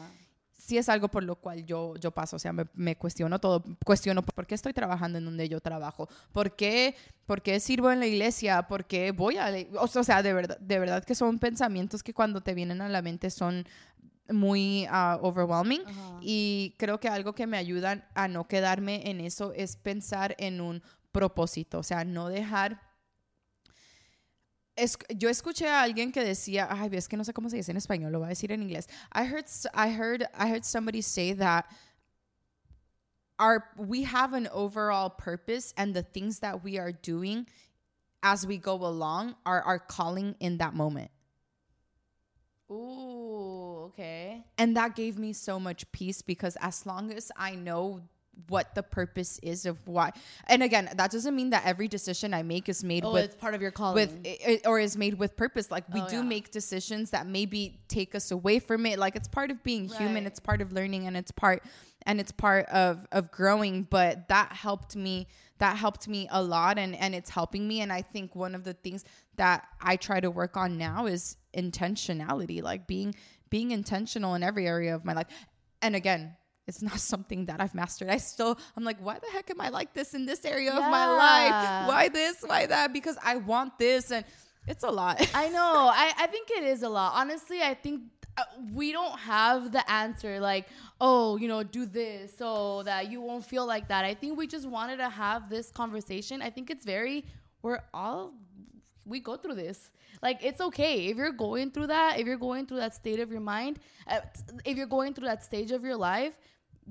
sí 0.62 0.78
es 0.78 0.90
algo 0.90 1.08
por 1.08 1.24
lo 1.24 1.36
cual 1.36 1.66
yo, 1.66 1.96
yo 1.96 2.12
paso, 2.12 2.36
o 2.36 2.40
sea, 2.40 2.54
me, 2.54 2.66
me, 2.76 2.96
cuestiono 2.96 3.40
todo, 3.40 3.64
cuestiono 3.84 4.22
por 4.22 4.46
qué 4.46 4.56
estoy 4.56 4.74
trabajando 4.74 5.18
en 5.18 5.26
donde 5.26 5.50
yo 5.50 5.60
trabajo, 5.60 6.08
por 6.32 6.56
qué, 6.56 6.96
por 7.26 7.42
qué 7.42 7.60
sirvo 7.60 7.92
en 7.92 8.00
la 8.00 8.06
iglesia, 8.06 8.68
por 8.68 8.86
qué 8.86 9.12
voy 9.12 9.38
a, 9.38 9.52
o 9.80 9.88
sea, 9.88 10.22
de 10.22 10.34
verdad, 10.34 10.60
de 10.60 10.80
verdad 10.80 11.04
que 11.04 11.16
son 11.16 11.40
pensamientos 11.40 12.04
que 12.04 12.14
cuando 12.14 12.42
te 12.42 12.54
vienen 12.54 12.82
a 12.82 12.90
la 12.90 13.02
mente 13.02 13.32
son 13.32 13.66
muy 14.30 14.88
uh, 14.88 15.18
overwhelming 15.26 15.82
y 16.22 16.76
creo 16.78 17.00
que 17.00 17.10
algo 17.10 17.34
que 17.34 17.48
me 17.48 17.58
ayuda 17.58 18.08
a 18.14 18.28
no 18.28 18.48
quedarme 18.48 19.10
en 19.10 19.20
eso 19.20 19.54
es 19.54 19.76
pensar 19.76 20.36
en 20.38 20.62
un 20.62 20.84
propósito, 21.12 21.80
o 21.80 21.84
sea, 21.84 22.06
no 22.06 22.30
dejar 22.30 22.80
es, 24.76 24.98
yo 25.18 25.30
escuché 25.30 25.68
a 25.68 25.82
alguien 25.82 26.12
que 26.12 26.24
decía, 26.24 26.68
ay, 26.70 26.90
es 26.94 27.08
que 27.08 27.18
no 27.18 27.24
sé 27.24 27.34
cómo 27.34 27.50
se 27.50 27.58
dice 27.58 27.72
en 27.72 27.78
español, 27.78 28.12
lo 28.12 28.20
voy 28.20 28.28
a 28.28 28.30
decir 28.30 28.52
en 28.52 28.62
inglés. 28.62 28.88
I 29.14 29.26
heard, 29.26 29.46
I 29.74 29.90
heard, 29.90 30.28
I 30.34 30.50
heard 30.50 30.66
somebody 30.66 31.02
say 31.02 31.34
that 31.34 31.66
our 33.40 33.66
we 33.76 34.04
have 34.04 34.34
an 34.34 34.48
overall 34.54 35.10
purpose, 35.10 35.74
and 35.76 35.94
the 35.94 36.04
things 36.04 36.40
that 36.40 36.64
we 36.64 36.78
are 36.78 36.92
doing 36.92 37.48
as 38.22 38.46
we 38.46 38.58
go 38.58 38.76
along 38.76 39.36
are 39.46 39.62
our 39.64 39.80
calling 39.80 40.36
in 40.40 40.58
that 40.60 40.74
moment. 40.76 41.10
Ooh, 42.72 43.88
okay. 43.88 44.46
And 44.58 44.78
that 44.78 44.96
gave 44.96 45.18
me 45.18 45.34
so 45.34 45.60
much 45.60 45.92
peace 45.92 46.22
because 46.22 46.56
as 46.62 46.86
long 46.86 47.12
as 47.12 47.32
I 47.36 47.56
know 47.56 48.02
what 48.48 48.76
the 48.76 48.84
purpose 48.84 49.40
is 49.44 49.66
of 49.66 49.78
why. 49.88 50.12
And 50.48 50.64
again 50.64 50.90
that 50.96 51.12
doesn't 51.12 51.36
mean 51.36 51.52
that 51.52 51.64
every 51.66 51.88
decision 51.88 52.34
i 52.34 52.44
make 52.44 52.70
is 52.70 52.84
made 52.84 53.06
oh, 53.06 53.14
with 53.14 53.26
it's 53.26 53.36
part 53.36 53.54
of 53.56 53.62
your 53.62 53.72
calling. 53.72 53.96
with 53.96 54.20
it, 54.26 54.66
or 54.66 54.80
is 54.80 54.98
made 54.98 55.16
with 55.16 55.36
purpose. 55.36 55.72
Like 55.72 55.92
we 55.94 56.02
oh, 56.02 56.08
do 56.08 56.18
yeah. 56.18 56.22
make 56.24 56.52
decisions 56.52 57.12
that 57.12 57.28
maybe 57.28 57.80
take 57.88 58.16
us 58.16 58.32
away 58.32 58.60
from 58.60 58.86
it. 58.86 59.00
Like 59.00 59.16
it's 59.16 59.28
part 59.28 59.52
of 59.52 59.64
being 59.64 59.88
right. 59.88 60.00
human. 60.00 60.26
It's 60.26 60.40
part 60.40 60.62
of 60.62 60.72
learning 60.72 61.08
and 61.08 61.16
it's 61.16 61.32
part 61.32 61.64
and 62.06 62.20
it's 62.20 62.32
part 62.32 62.66
of 62.68 63.06
of 63.12 63.32
growing. 63.32 63.84
But 63.84 64.28
that 64.30 64.52
helped 64.52 64.96
me 64.96 65.28
that 65.60 65.78
helped 65.78 66.08
me 66.08 66.28
a 66.32 66.42
lot 66.42 66.78
and 66.78 66.96
and 66.96 67.14
it's 67.14 67.30
helping 67.30 67.68
me. 67.68 67.82
And 67.82 67.92
i 67.92 68.02
think 68.02 68.36
one 68.36 68.56
of 68.56 68.64
the 68.64 68.74
things 68.74 69.06
that 69.38 69.68
i 69.80 69.96
try 69.96 70.20
to 70.20 70.32
work 70.32 70.58
on 70.58 70.78
now 70.78 71.06
is 71.06 71.38
intentionality 71.56 72.62
like 72.62 72.88
being 72.88 73.14
being 73.50 73.72
intentional 73.72 74.36
in 74.36 74.44
every 74.44 74.68
area 74.68 74.96
of 74.96 75.06
my 75.06 75.14
life. 75.14 75.28
And 75.82 75.96
again 75.96 76.36
it's 76.72 76.82
not 76.82 77.00
something 77.14 77.46
that 77.48 77.60
I've 77.60 77.76
mastered. 77.76 78.10
I 78.10 78.18
still, 78.18 78.58
I'm 78.76 78.86
like, 78.90 79.00
why 79.08 79.20
the 79.20 79.30
heck 79.36 79.50
am 79.50 79.60
I 79.60 79.70
like 79.70 79.94
this 79.94 80.14
in 80.14 80.26
this 80.26 80.46
area 80.46 80.72
yeah. 80.72 80.78
of 80.80 80.86
my 81.00 81.06
life? 81.26 81.88
Why 81.90 82.04
this? 82.08 82.38
Why 82.52 82.66
that? 82.66 82.94
Because 82.94 83.18
I 83.32 83.36
want 83.36 83.78
this. 83.78 84.12
And 84.12 84.24
it's 84.68 84.84
a 84.84 84.90
lot. 84.90 85.16
I 85.44 85.50
know. 85.50 85.92
I, 86.04 86.14
I 86.18 86.28
think 86.28 86.50
it 86.50 86.64
is 86.64 86.84
a 86.84 86.90
lot. 86.90 87.12
Honestly, 87.16 87.62
I 87.62 87.74
think 87.74 88.04
uh, 88.38 88.44
we 88.74 88.94
don't 88.94 89.20
have 89.20 89.74
the 89.74 89.84
answer 89.92 90.40
like 90.40 90.66
oh 91.02 91.36
you 91.36 91.50
know 91.50 91.64
do 91.64 91.86
this 91.86 92.38
so 92.38 92.82
that 92.84 93.12
you 93.12 93.20
won't 93.20 93.44
feel 93.44 93.66
like 93.66 93.90
that 93.90 94.06
i 94.06 94.14
think 94.14 94.38
we 94.38 94.48
just 94.48 94.66
wanted 94.66 94.96
to 94.96 95.10
have 95.10 95.50
this 95.50 95.70
conversation 95.70 96.42
i 96.42 96.50
think 96.50 96.70
it's 96.70 96.86
very 96.86 97.26
we're 97.62 97.82
all 97.94 98.32
we 99.06 99.20
go 99.20 99.36
through 99.36 99.56
this 99.56 99.92
like 100.22 100.40
it's 100.42 100.62
okay 100.62 101.08
if 101.08 101.18
you're 101.18 101.34
going 101.48 101.70
through 101.72 101.88
that 101.88 102.20
if 102.20 102.26
you're 102.26 102.38
going 102.38 102.66
through 102.66 102.78
that 102.78 102.96
state 102.96 103.20
of 103.20 103.30
your 103.30 103.42
mind 103.42 103.80
uh, 104.08 104.22
if 104.64 104.78
you're 104.78 104.94
going 104.98 105.14
through 105.14 105.28
that 105.28 105.44
stage 105.44 105.72
of 105.72 105.84
your 105.84 105.98
life 105.98 106.34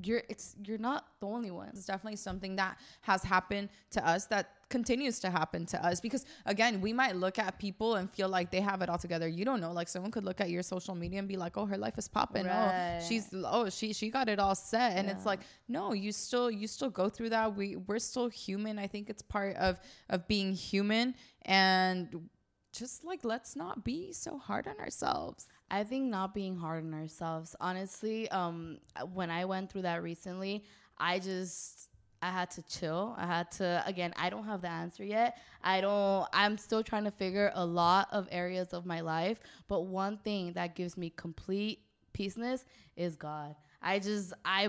you're 0.02 0.22
it's 0.28 0.56
you're 0.64 0.78
not 0.78 1.06
the 1.20 1.26
only 1.26 1.50
one. 1.50 1.68
It's 1.68 1.86
definitely 1.86 2.16
something 2.16 2.56
that 2.56 2.78
has 3.02 3.22
happened 3.22 3.68
to 3.90 4.06
us 4.06 4.26
that 4.26 4.50
continues 4.68 5.18
to 5.18 5.30
happen 5.30 5.66
to 5.66 5.84
us 5.84 6.00
because 6.00 6.24
again 6.46 6.80
we 6.80 6.92
might 6.92 7.16
look 7.16 7.40
at 7.40 7.58
people 7.58 7.96
and 7.96 8.08
feel 8.10 8.28
like 8.28 8.50
they 8.52 8.60
have 8.60 8.82
it 8.82 8.88
all 8.88 8.98
together. 8.98 9.26
You 9.26 9.44
don't 9.44 9.60
know 9.60 9.72
like 9.72 9.88
someone 9.88 10.12
could 10.12 10.24
look 10.24 10.40
at 10.40 10.50
your 10.50 10.62
social 10.62 10.94
media 10.94 11.18
and 11.18 11.26
be 11.28 11.36
like 11.36 11.56
oh 11.56 11.66
her 11.66 11.76
life 11.78 11.98
is 11.98 12.08
popping 12.08 12.46
oh, 12.46 12.50
Right. 12.50 13.00
oh 13.02 13.06
she's 13.06 13.28
oh 13.34 13.68
she 13.68 13.92
she 13.92 14.10
got 14.10 14.28
it 14.28 14.38
all 14.38 14.54
set. 14.54 14.96
And 14.96 15.08
it's 15.08 15.26
like 15.26 15.40
no 15.68 15.92
you 15.92 16.12
still 16.12 16.50
you 16.50 16.66
still 16.66 16.90
go 16.90 17.08
through 17.08 17.30
that. 17.30 17.56
We 17.56 17.76
we're 17.76 17.98
still 17.98 18.28
human. 18.28 18.78
I 18.78 18.86
think 18.86 19.10
it's 19.10 19.22
part 19.22 19.56
of 19.56 19.78
of 20.08 20.26
being 20.28 20.52
human. 20.52 21.14
And 21.42 22.28
just 22.72 23.04
like 23.04 23.24
let's 23.24 23.56
not 23.56 23.84
be 23.84 24.12
so 24.12 24.38
hard 24.38 24.68
on 24.68 24.78
ourselves 24.78 25.48
I 25.70 25.84
think 25.84 26.10
not 26.10 26.34
being 26.34 26.56
hard 26.56 26.84
on 26.84 26.94
ourselves. 26.94 27.54
Honestly, 27.60 28.28
um, 28.30 28.78
when 29.12 29.30
I 29.30 29.44
went 29.44 29.70
through 29.70 29.82
that 29.82 30.02
recently, 30.02 30.64
I 30.98 31.18
just 31.18 31.90
I 32.22 32.30
had 32.30 32.50
to 32.52 32.62
chill. 32.62 33.14
I 33.16 33.26
had 33.26 33.50
to 33.52 33.82
again. 33.86 34.12
I 34.16 34.28
don't 34.28 34.44
have 34.44 34.60
the 34.60 34.68
answer 34.68 35.04
yet. 35.04 35.38
I 35.62 35.80
don't. 35.80 36.26
I'm 36.32 36.58
still 36.58 36.82
trying 36.82 37.04
to 37.04 37.10
figure 37.10 37.50
a 37.54 37.64
lot 37.64 38.08
of 38.12 38.28
areas 38.30 38.72
of 38.72 38.84
my 38.84 39.00
life. 39.00 39.40
But 39.68 39.82
one 39.82 40.18
thing 40.18 40.52
that 40.52 40.74
gives 40.74 40.96
me 40.96 41.10
complete 41.16 41.80
peaceness 42.12 42.64
is 42.96 43.16
God. 43.16 43.54
I 43.80 43.98
just 43.98 44.34
I 44.44 44.68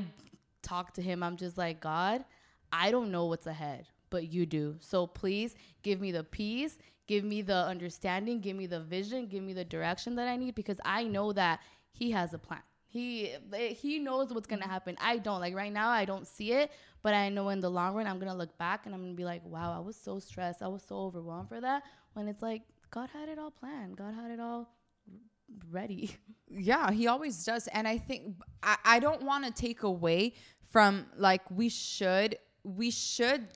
talk 0.62 0.94
to 0.94 1.02
Him. 1.02 1.24
I'm 1.24 1.36
just 1.36 1.58
like 1.58 1.82
God. 1.82 2.24
I 2.72 2.90
don't 2.90 3.12
know 3.12 3.26
what's 3.26 3.48
ahead, 3.48 3.88
but 4.10 4.32
you 4.32 4.46
do. 4.46 4.78
So 4.80 5.06
please 5.06 5.56
give 5.84 6.00
me 6.00 6.14
the 6.14 6.24
peace, 6.24 6.78
give 7.12 7.26
me 7.26 7.42
the 7.42 7.62
understanding, 7.74 8.40
give 8.40 8.56
me 8.56 8.68
the 8.68 8.80
vision, 8.80 9.28
give 9.28 9.44
me 9.44 9.52
the 9.52 9.66
direction 9.66 10.16
that 10.16 10.30
I 10.30 10.38
need 10.38 10.56
because 10.56 10.80
I 10.86 11.04
know 11.04 11.34
that 11.34 11.60
he 11.92 12.10
has 12.12 12.34
a 12.34 12.38
plan. 12.38 12.62
He 12.88 13.34
eh, 13.54 13.74
he 13.74 14.00
knows 14.00 14.34
what's 14.34 14.48
gonna 14.48 14.62
mm-hmm. 14.62 14.72
happen. 14.72 14.98
I 15.02 15.18
don't 15.18 15.42
like 15.42 15.54
right 15.54 15.74
now. 15.74 15.90
I 15.90 16.06
don't 16.06 16.26
see 16.26 16.54
it, 16.54 16.72
but 17.04 17.14
I 17.14 17.28
know 17.28 17.50
in 17.50 17.60
the 17.60 17.70
long 17.70 17.96
run, 17.96 18.08
I'm 18.08 18.18
gonna 18.18 18.42
look 18.44 18.58
back 18.58 18.86
and 18.86 18.96
I'm 18.96 19.02
gonna 19.02 19.22
be 19.24 19.26
like, 19.26 19.42
wow, 19.46 19.76
I 19.76 19.82
was 19.90 19.98
so 19.98 20.20
stressed. 20.20 20.62
I 20.62 20.70
was 20.70 20.84
so 20.84 20.96
overwhelmed 21.08 21.50
for 21.50 21.60
that. 21.60 21.84
When 22.14 22.30
it's 22.30 22.42
like 22.42 22.62
God 22.92 23.10
had 23.12 23.28
it 23.28 23.38
all 23.38 23.52
planned. 23.52 23.98
God 23.98 24.14
had 24.14 24.32
it 24.32 24.40
all 24.40 24.70
ready. 25.70 26.16
Yeah, 26.54 26.92
he 26.92 27.08
always 27.08 27.44
does. 27.46 27.68
And 27.68 27.88
I 27.88 27.98
think 27.98 28.36
I, 28.64 28.78
I 28.86 29.00
don't 29.00 29.24
want 29.24 29.46
to 29.46 29.52
take 29.52 29.84
away 29.84 30.34
from 30.70 31.08
like 31.18 31.44
we 31.50 31.68
should 31.68 32.38
we 32.64 32.90
should 32.92 33.48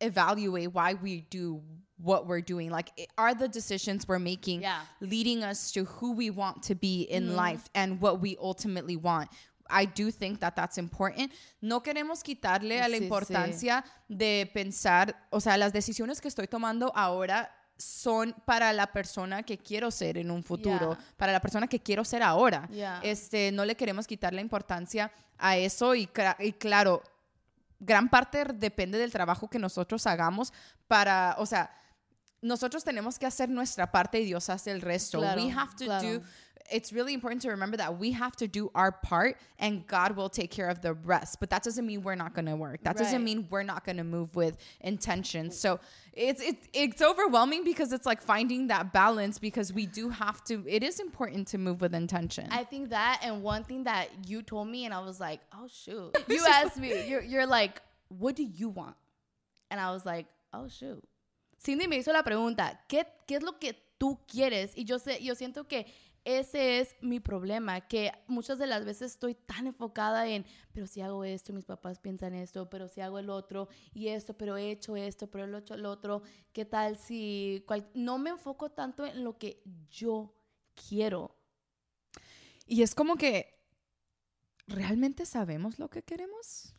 evaluate 0.00 0.72
why 0.72 0.94
we 0.94 1.20
do 1.30 1.60
what 1.96 2.26
we're 2.26 2.42
doing. 2.42 2.70
Like 2.70 2.90
are 3.16 3.34
the 3.34 3.48
decisions 3.48 4.06
we're 4.08 4.18
making 4.18 4.62
Yeah. 4.62 4.82
leading 5.00 5.42
us 5.44 5.72
to 5.72 5.84
who 5.84 6.12
we 6.12 6.30
want 6.30 6.62
to 6.66 6.74
be 6.74 7.06
in 7.10 7.36
life 7.36 7.68
and 7.74 8.00
what 8.00 8.20
we 8.20 8.36
ultimately 8.40 8.96
want. 8.96 9.30
I 9.70 9.86
do 9.86 10.10
think 10.10 10.40
that 10.40 10.54
that's 10.56 10.76
important. 10.76 11.32
No 11.62 11.82
queremos 11.82 12.22
quitarle 12.22 12.80
a 12.82 12.88
la 12.88 12.96
Sí, 12.96 13.00
sí. 13.00 13.04
importancia 13.04 13.84
de 14.08 14.50
pensar, 14.52 15.14
o 15.30 15.40
sea, 15.40 15.56
las 15.56 15.72
decisiones 15.72 16.20
que 16.20 16.28
estoy 16.28 16.46
tomando 16.48 16.92
ahora 16.94 17.50
son 17.78 18.34
para 18.44 18.72
la 18.72 18.86
persona 18.92 19.42
que 19.42 19.56
quiero 19.58 19.90
ser 19.90 20.18
en 20.18 20.30
un 20.30 20.42
futuro, 20.44 20.90
Yeah. 20.96 21.14
para 21.16 21.32
la 21.32 21.40
persona 21.40 21.66
que 21.66 21.80
quiero 21.80 22.04
ser 22.04 22.22
ahora. 22.22 22.68
Yeah. 22.70 23.00
Este, 23.02 23.50
no 23.52 23.64
le 23.64 23.74
queremos 23.74 24.06
quitar 24.06 24.32
la 24.34 24.40
importancia 24.42 25.10
a 25.38 25.56
eso 25.56 25.94
y, 25.94 26.08
y 26.40 26.52
claro, 26.52 27.02
gran 27.80 28.08
parte 28.08 28.44
depende 28.54 28.98
del 28.98 29.10
trabajo 29.12 29.48
que 29.48 29.58
nosotros 29.58 30.06
hagamos 30.06 30.52
para, 30.86 31.34
o 31.38 31.46
sea, 31.46 31.70
nosotros 32.44 32.84
tenemos 32.84 33.18
que 33.18 33.26
hacer 33.26 33.48
nuestra 33.48 33.90
parte 33.90 34.20
y 34.20 34.24
Dios 34.26 34.48
hace 34.48 34.70
el 34.70 34.80
resto. 34.80 35.18
Claro, 35.18 35.42
we 35.42 35.48
have 35.48 35.74
to 35.76 35.86
claro. 35.86 36.02
do 36.02 36.22
it's 36.70 36.92
really 36.92 37.12
important 37.12 37.42
to 37.42 37.50
remember 37.50 37.76
that 37.76 37.98
we 37.98 38.12
have 38.12 38.34
to 38.36 38.48
do 38.48 38.70
our 38.74 38.90
part 38.90 39.36
and 39.58 39.86
God 39.86 40.16
will 40.16 40.28
take 40.28 40.50
care 40.50 40.68
of 40.68 40.80
the 40.80 40.94
rest. 40.94 41.38
But 41.40 41.50
that 41.50 41.62
doesn't 41.62 41.86
mean 41.86 42.02
we're 42.02 42.14
not 42.14 42.34
going 42.34 42.46
to 42.46 42.56
work. 42.56 42.82
That 42.84 42.96
doesn't 42.96 43.22
mean 43.22 43.46
we're 43.50 43.62
not 43.62 43.84
going 43.84 43.98
to 43.98 44.04
move 44.04 44.34
with 44.34 44.56
intention. 44.80 45.50
So 45.50 45.78
it's 46.12 46.40
it's 46.42 46.68
it's 46.72 47.02
overwhelming 47.02 47.64
because 47.64 47.92
it's 47.92 48.06
like 48.06 48.22
finding 48.22 48.68
that 48.68 48.92
balance 48.92 49.38
because 49.38 49.72
we 49.72 49.86
do 49.86 50.08
have 50.08 50.42
to 50.44 50.64
it 50.66 50.82
is 50.82 51.00
important 51.00 51.48
to 51.48 51.58
move 51.58 51.80
with 51.80 51.94
intention. 51.94 52.48
I 52.50 52.64
think 52.64 52.90
that 52.90 53.20
and 53.22 53.42
one 53.42 53.64
thing 53.64 53.84
that 53.84 54.08
you 54.26 54.42
told 54.42 54.68
me 54.68 54.84
and 54.84 54.94
I 54.94 55.00
was 55.00 55.20
like, 55.20 55.40
oh 55.52 55.68
shoot. 55.68 56.16
You 56.28 56.44
asked 56.48 56.78
me, 56.78 57.08
you're, 57.08 57.22
you're 57.22 57.46
like, 57.46 57.80
what 58.08 58.34
do 58.34 58.42
you 58.42 58.68
want? 58.68 58.96
And 59.70 59.78
I 59.78 59.92
was 59.92 60.06
like, 60.06 60.26
oh 60.52 60.68
shoot. 60.68 61.02
Cindy 61.64 61.88
me 61.88 61.96
hizo 61.96 62.12
la 62.12 62.22
pregunta, 62.22 62.84
¿qué, 62.88 63.06
qué 63.26 63.36
es 63.36 63.42
lo 63.42 63.58
que 63.58 63.72
tú 63.96 64.20
quieres? 64.26 64.76
Y 64.76 64.84
yo 64.84 64.98
sé, 64.98 65.22
yo 65.22 65.34
siento 65.34 65.66
que 65.66 65.86
ese 66.24 66.80
es 66.80 66.96
mi 67.00 67.20
problema, 67.20 67.82
que 67.82 68.12
muchas 68.26 68.58
de 68.58 68.66
las 68.66 68.84
veces 68.84 69.12
estoy 69.12 69.34
tan 69.34 69.66
enfocada 69.66 70.26
en, 70.26 70.44
pero 70.72 70.86
si 70.86 71.00
hago 71.00 71.24
esto, 71.24 71.52
mis 71.52 71.66
papás 71.66 71.98
piensan 72.00 72.34
esto, 72.34 72.68
pero 72.70 72.88
si 72.88 73.00
hago 73.00 73.18
el 73.18 73.30
otro, 73.30 73.68
y 73.92 74.08
esto, 74.08 74.36
pero 74.36 74.56
he 74.56 74.70
hecho 74.70 74.96
esto, 74.96 75.30
pero 75.30 75.44
he 75.44 75.58
hecho 75.58 75.74
el 75.74 75.86
otro, 75.86 76.22
¿qué 76.52 76.64
tal 76.64 76.96
si... 76.98 77.64
no 77.94 78.18
me 78.18 78.30
enfoco 78.30 78.70
tanto 78.70 79.04
en 79.04 79.22
lo 79.22 79.38
que 79.38 79.62
yo 79.90 80.34
quiero. 80.88 81.36
y 82.66 82.82
es 82.82 82.94
como 82.94 83.16
que 83.16 83.54
realmente 84.66 85.26
sabemos 85.26 85.78
lo 85.78 85.88
que 85.90 86.02
queremos? 86.02 86.73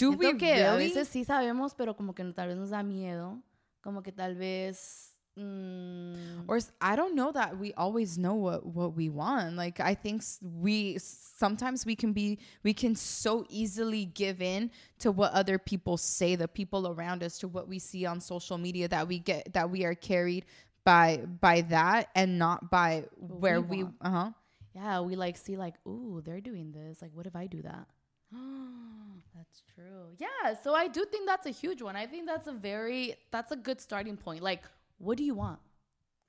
Do 0.00 0.12
we 0.12 0.36
que 0.36 0.52
a 0.52 0.72
really? 0.72 0.88
veces 0.88 1.08
sí 1.08 1.24
sabemos, 1.24 1.74
pero 1.74 1.94
como 1.94 2.14
que 2.14 2.24
tal 2.32 2.48
vez 2.48 2.56
nos 2.56 2.70
da 2.70 2.82
miedo. 2.82 3.42
Como 3.82 4.02
que 4.02 4.12
tal 4.12 4.34
vez. 4.34 5.06
mm, 5.36 6.44
or 6.48 6.58
I 6.80 6.96
don't 6.96 7.14
know 7.14 7.32
that 7.32 7.56
we 7.58 7.72
always 7.74 8.18
know 8.18 8.34
what 8.34 8.66
what 8.66 8.94
we 8.96 9.08
want. 9.08 9.56
Like 9.56 9.80
I 9.80 9.94
think 9.94 10.22
we 10.42 10.98
sometimes 10.98 11.86
we 11.86 11.94
can 11.96 12.12
be 12.12 12.38
we 12.62 12.74
can 12.74 12.94
so 12.94 13.44
easily 13.48 14.06
give 14.06 14.42
in 14.42 14.70
to 14.98 15.12
what 15.12 15.32
other 15.32 15.58
people 15.58 15.96
say, 15.96 16.36
the 16.36 16.48
people 16.48 16.88
around 16.88 17.22
us, 17.22 17.38
to 17.38 17.48
what 17.48 17.68
we 17.68 17.78
see 17.78 18.04
on 18.06 18.20
social 18.20 18.58
media 18.58 18.88
that 18.88 19.06
we 19.06 19.18
get 19.18 19.52
that 19.52 19.70
we 19.70 19.84
are 19.84 19.94
carried 19.94 20.44
by 20.84 21.18
by 21.40 21.60
that 21.62 22.08
and 22.14 22.38
not 22.38 22.70
by 22.70 23.04
where 23.16 23.60
we, 23.60 23.84
want. 23.84 23.94
uh 24.00 24.10
huh. 24.10 24.30
yeah, 24.74 25.00
we 25.00 25.14
like 25.16 25.36
see 25.36 25.56
like, 25.56 25.74
ooh, 25.86 26.20
they're 26.24 26.40
doing 26.40 26.72
this. 26.72 27.00
Like, 27.02 27.12
what 27.14 27.26
if 27.26 27.36
I 27.36 27.46
do 27.46 27.62
that? 27.62 27.86
that's 29.34 29.62
true. 29.74 30.14
Yeah, 30.18 30.54
so 30.62 30.74
I 30.74 30.88
do 30.88 31.04
think 31.04 31.26
that's 31.26 31.46
a 31.46 31.50
huge 31.50 31.82
one. 31.82 31.96
I 31.96 32.06
think 32.06 32.26
that's 32.26 32.46
a 32.46 32.52
very 32.52 33.14
that's 33.30 33.52
a 33.52 33.56
good 33.56 33.80
starting 33.80 34.16
point. 34.16 34.42
Like, 34.42 34.62
what 34.98 35.16
do 35.18 35.24
you 35.24 35.34
want? 35.34 35.58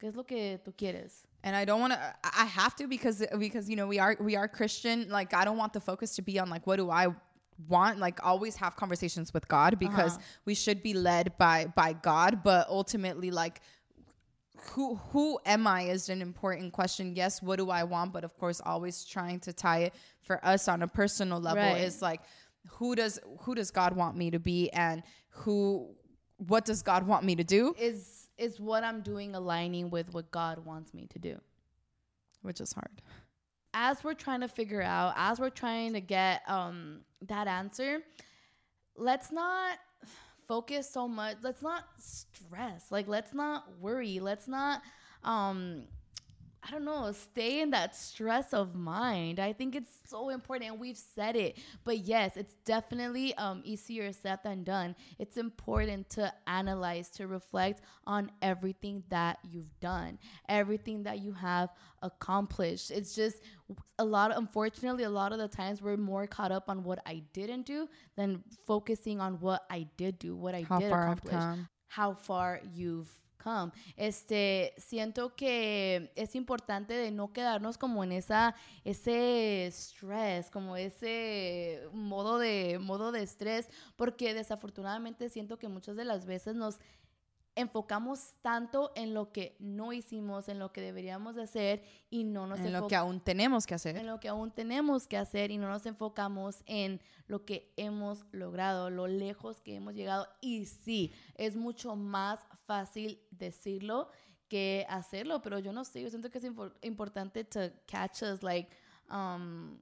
¿Qué 0.02 0.08
es 0.10 0.16
lo 0.16 0.24
que 0.24 0.58
tú 0.66 0.74
quieres? 0.76 1.24
and 1.44 1.56
I 1.56 1.66
don't 1.66 1.80
want 1.82 1.94
to. 1.94 2.00
I 2.24 2.46
have 2.46 2.76
to 2.78 2.88
because 2.88 3.24
because 3.38 3.68
you 3.70 3.76
know 3.76 3.88
we 3.88 3.98
are 4.00 4.16
we 4.20 4.36
are 4.36 4.48
Christian. 4.48 5.10
Like 5.10 5.34
I 5.34 5.44
don't 5.46 5.58
want 5.58 5.74
the 5.74 5.80
focus 5.82 6.16
to 6.16 6.22
be 6.22 6.40
on 6.40 6.50
like 6.50 6.66
what 6.68 6.78
do 6.78 6.90
I 6.90 7.08
want. 7.68 8.00
Like 8.00 8.20
always 8.24 8.56
have 8.58 8.76
conversations 8.76 9.34
with 9.34 9.48
God 9.48 9.78
because 9.80 10.14
Uh-huh. 10.18 10.24
we 10.46 10.54
should 10.56 10.82
be 10.84 10.94
led 10.94 11.38
by 11.38 11.66
by 11.76 11.94
God. 11.94 12.44
But 12.44 12.68
ultimately, 12.70 13.32
like 13.32 13.62
who 14.74 14.96
who 14.96 15.40
am 15.46 15.68
I 15.68 15.84
is 15.84 16.10
an 16.10 16.22
important 16.22 16.74
question. 16.74 17.16
Yes, 17.16 17.42
what 17.42 17.58
do 17.58 17.70
I 17.70 17.84
want? 17.84 18.14
But 18.14 18.24
of 18.24 18.38
course, 18.38 18.62
always 18.66 19.04
trying 19.06 19.40
to 19.42 19.54
tie 19.54 19.80
it 19.80 19.94
for 20.22 20.44
us 20.46 20.68
on 20.68 20.82
a 20.84 20.88
personal 20.88 21.40
level 21.40 21.64
Right. 21.64 21.82
is 21.82 22.02
like 22.02 22.22
who 22.68 22.96
does 22.96 23.20
who 23.42 23.56
does 23.56 23.72
God 23.72 23.96
want 23.96 24.16
me 24.18 24.32
to 24.32 24.40
be 24.40 24.70
and 24.72 25.04
who 25.30 25.96
what 26.38 26.66
does 26.66 26.82
God 26.82 27.06
want 27.08 27.24
me 27.26 27.36
to 27.36 27.44
do? 27.44 27.76
Is 27.78 28.30
is 28.38 28.60
what 28.60 28.84
I'm 28.84 29.02
doing 29.02 29.36
aligning 29.36 29.90
with 29.90 30.14
what 30.14 30.32
God 30.32 30.66
wants 30.66 30.94
me 30.94 31.08
to 31.08 31.20
do? 31.20 31.40
Which 32.42 32.60
is 32.62 32.74
hard. 32.74 33.02
as 33.74 34.04
we're 34.04 34.14
trying 34.16 34.42
to 34.42 34.48
figure 34.48 34.82
out, 34.82 35.14
as 35.16 35.40
we're 35.40 35.50
trying 35.50 35.94
to 35.94 36.02
get 36.02 36.42
um 36.48 37.02
that 37.28 37.48
answer, 37.48 38.00
let's 38.96 39.32
not 39.32 39.78
focus 40.48 40.90
so 40.90 41.08
much. 41.08 41.38
Let's 41.42 41.62
not 41.62 41.84
stress. 41.98 42.92
Like 42.92 43.08
let's 43.08 43.34
not 43.34 43.66
worry. 43.80 44.20
Let's 44.20 44.48
not 44.48 44.82
um 45.24 45.84
I 46.64 46.70
don't 46.70 46.86
know, 46.86 47.12
stay 47.12 47.62
in 47.62 47.72
that 47.72 47.96
stress 47.96 48.54
of 48.54 48.76
mind. 48.76 49.40
I 49.40 49.52
think 49.52 49.76
it's 49.76 49.92
so 50.08 50.30
important 50.30 50.70
and 50.70 50.80
we've 50.80 50.98
said 50.98 51.36
it. 51.36 51.58
But 51.84 52.00
yes, 52.00 52.38
it's 52.38 52.54
definitely 52.66 53.34
um 53.36 53.62
easier 53.66 54.12
said 54.14 54.40
than 54.44 54.64
done. 54.64 54.96
It's 55.18 55.38
important 55.38 56.10
to 56.12 56.32
analyze, 56.46 57.10
to 57.12 57.28
reflect 57.28 57.82
on 58.06 58.32
everything 58.42 59.04
that 59.10 59.40
you've 59.44 59.80
done, 59.80 60.20
everything 60.50 61.04
that 61.04 61.20
you 61.20 61.34
have 61.34 61.70
accomplished. 62.04 62.92
It's 62.92 63.16
just 63.16 63.38
a 63.98 64.06
lot 64.06 64.36
unfortunately 64.36 65.04
a 65.06 65.10
lot 65.10 65.32
of 65.34 65.40
the 65.40 65.48
times 65.48 65.82
we're 65.82 65.98
more 65.98 66.28
caught 66.28 66.52
up 66.52 66.70
on 66.70 66.84
what 66.84 67.00
I 67.06 67.24
didn't 67.34 67.66
do 67.66 67.88
than 68.16 68.44
focusing 68.68 69.20
on 69.20 69.40
what 69.40 69.64
I 69.72 69.88
did 69.98 70.20
do, 70.20 70.36
what 70.36 70.54
I 70.54 70.62
How 70.62 70.80
did 70.80 70.92
accomplish 70.92 71.44
how 71.92 72.14
far 72.14 72.62
you've 72.74 73.12
come. 73.42 73.72
Este, 73.96 74.74
siento 74.78 75.36
que 75.36 76.12
es 76.16 76.36
importante 76.36 76.94
de 76.94 77.12
no 77.12 77.34
quedarnos 77.34 77.78
como 77.78 78.04
en 78.04 78.12
esa, 78.12 78.56
ese 78.84 79.68
stress, 79.72 80.50
como 80.50 80.78
ese 80.78 81.84
modo 81.94 82.40
de, 82.40 82.80
modo 82.80 83.12
de 83.12 83.24
estrés, 83.24 83.70
porque 83.96 84.34
desafortunadamente 84.34 85.30
siento 85.30 85.58
que 85.58 85.68
muchas 85.68 85.96
de 85.96 86.06
las 86.06 86.26
veces 86.26 86.56
nos 86.56 86.80
enfocamos 87.56 88.36
tanto 88.42 88.92
en 88.96 89.14
lo 89.14 89.32
que 89.32 89.56
no 89.60 89.94
hicimos, 89.94 90.48
en 90.48 90.60
lo 90.60 90.72
que 90.72 90.82
deberíamos 90.82 91.36
de 91.36 91.44
hacer 91.44 91.84
y 92.10 92.24
no 92.24 92.48
nos 92.48 92.60
en 92.60 92.72
lo 92.72 92.88
que 92.88 92.96
aún 92.96 93.20
tenemos 93.20 93.68
que 93.68 93.76
hacer. 93.76 93.98
En 93.98 94.08
lo 94.08 94.20
que 94.20 94.30
aún 94.30 94.52
tenemos 94.52 95.08
que 95.08 95.18
hacer 95.18 95.52
y 95.52 95.58
no 95.58 95.68
nos 95.68 95.86
enfocamos 95.86 96.64
en 96.66 97.02
lo 97.28 97.46
que 97.46 97.74
hemos 97.78 98.26
logrado, 98.32 98.90
lo 98.90 99.08
lejos 99.08 99.60
que 99.62 99.76
hemos 99.76 99.96
llegado. 99.96 100.28
Y 100.40 100.66
sí, 100.66 101.14
es 101.36 101.56
mucho 101.56 101.96
más 101.96 102.40
fácil 102.72 103.20
decirlo 103.32 104.10
que 104.48 104.86
hacerlo, 104.88 105.42
pero 105.42 105.60
yo 105.60 105.74
no 105.74 105.84
sé, 105.84 106.02
yo 106.02 106.10
siento 106.10 106.30
que 106.32 106.38
es 106.38 106.46
importante 106.82 107.44
to 107.44 107.60
catch 107.86 108.24
us, 108.24 108.42
like, 108.44 108.70
um, 109.10 109.78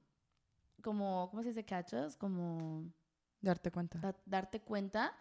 como, 0.82 1.28
¿cómo 1.30 1.42
se 1.42 1.50
dice 1.50 1.64
catch 1.64 1.92
us? 1.92 2.16
Como... 2.16 2.92
Darte 3.40 3.70
cuenta. 3.70 4.14
darte 4.26 4.60
cuenta 4.60 5.14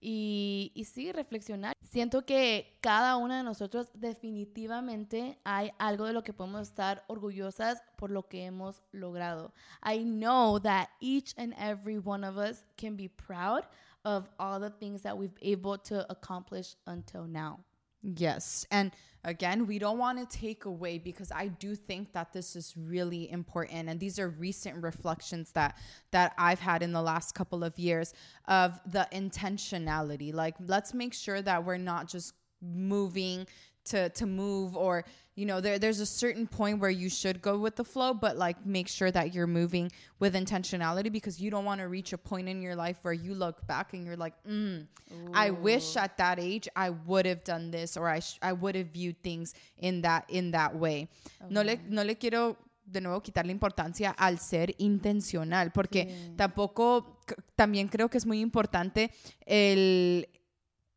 y, 0.00 0.70
y 0.74 0.84
sí, 0.84 1.12
reflexionar. 1.12 1.72
Siento 1.82 2.26
que 2.26 2.78
cada 2.82 3.16
una 3.16 3.38
de 3.38 3.42
nosotros 3.42 3.88
definitivamente 3.94 5.40
hay 5.44 5.72
algo 5.78 6.04
de 6.04 6.12
lo 6.12 6.22
que 6.22 6.34
podemos 6.34 6.68
estar 6.68 7.04
orgullosas 7.08 7.82
por 7.96 8.10
lo 8.10 8.28
que 8.28 8.44
hemos 8.44 8.82
logrado. 8.92 9.54
I 9.82 10.04
know 10.04 10.60
that 10.60 10.90
each 11.00 11.34
and 11.38 11.54
every 11.56 11.98
one 11.98 12.26
of 12.26 12.36
us 12.36 12.64
can 12.76 12.96
be 12.96 13.08
proud 13.08 13.64
of 14.04 14.28
all 14.38 14.60
the 14.60 14.70
things 14.70 15.02
that 15.02 15.16
we've 15.16 15.36
able 15.42 15.78
to 15.78 16.10
accomplish 16.10 16.74
until 16.86 17.24
now. 17.24 17.60
Yes. 18.04 18.66
And 18.70 18.92
again, 19.24 19.66
we 19.66 19.78
don't 19.78 19.96
want 19.96 20.18
to 20.18 20.38
take 20.38 20.66
away 20.66 20.98
because 20.98 21.32
I 21.32 21.48
do 21.48 21.74
think 21.74 22.12
that 22.12 22.34
this 22.34 22.54
is 22.54 22.74
really 22.76 23.30
important 23.30 23.88
and 23.88 23.98
these 23.98 24.18
are 24.18 24.28
recent 24.28 24.82
reflections 24.82 25.52
that 25.52 25.78
that 26.10 26.34
I've 26.36 26.60
had 26.60 26.82
in 26.82 26.92
the 26.92 27.00
last 27.00 27.34
couple 27.34 27.64
of 27.64 27.78
years 27.78 28.12
of 28.46 28.78
the 28.86 29.08
intentionality. 29.10 30.34
Like 30.34 30.54
let's 30.66 30.92
make 30.92 31.14
sure 31.14 31.40
that 31.40 31.64
we're 31.64 31.78
not 31.78 32.06
just 32.06 32.34
moving 32.60 33.46
to 33.86 34.10
to 34.10 34.26
move 34.26 34.76
or 34.76 35.04
you 35.34 35.46
know 35.46 35.60
there 35.60 35.78
there's 35.78 36.00
a 36.00 36.06
certain 36.06 36.46
point 36.46 36.78
where 36.78 36.90
you 36.90 37.08
should 37.08 37.42
go 37.42 37.58
with 37.58 37.76
the 37.76 37.84
flow 37.84 38.14
but 38.14 38.36
like 38.36 38.64
make 38.64 38.88
sure 38.88 39.10
that 39.10 39.34
you're 39.34 39.46
moving 39.46 39.90
with 40.18 40.34
intentionality 40.34 41.10
because 41.10 41.40
you 41.40 41.50
don't 41.50 41.64
want 41.64 41.80
to 41.80 41.88
reach 41.88 42.12
a 42.12 42.18
point 42.18 42.48
in 42.48 42.62
your 42.62 42.76
life 42.76 42.98
where 43.02 43.12
you 43.12 43.34
look 43.34 43.66
back 43.66 43.92
and 43.94 44.04
you're 44.04 44.16
like 44.16 44.34
mm, 44.44 44.86
i 45.32 45.50
wish 45.50 45.96
at 45.96 46.16
that 46.16 46.38
age 46.38 46.68
i 46.76 46.90
would 46.90 47.26
have 47.26 47.42
done 47.44 47.70
this 47.70 47.96
or 47.96 48.08
i 48.08 48.20
sh- 48.20 48.38
i 48.42 48.52
would 48.52 48.74
have 48.74 48.88
viewed 48.88 49.20
things 49.22 49.54
in 49.78 50.02
that 50.02 50.24
in 50.28 50.50
that 50.50 50.74
way 50.74 51.08
okay. 51.42 51.52
no 51.52 51.62
le 51.62 51.78
no 51.88 52.02
le 52.02 52.14
quiero 52.14 52.56
de 52.86 53.00
nuevo 53.00 53.20
quitarle 53.20 53.50
importancia 53.50 54.10
al 54.10 54.38
ser 54.38 54.74
intencional 54.78 55.72
porque 55.72 56.06
sí. 56.06 56.36
tampoco 56.36 57.18
también 57.56 57.88
creo 57.88 58.10
que 58.10 58.18
es 58.18 58.26
muy 58.26 58.40
importante 58.40 59.10
el 59.46 60.28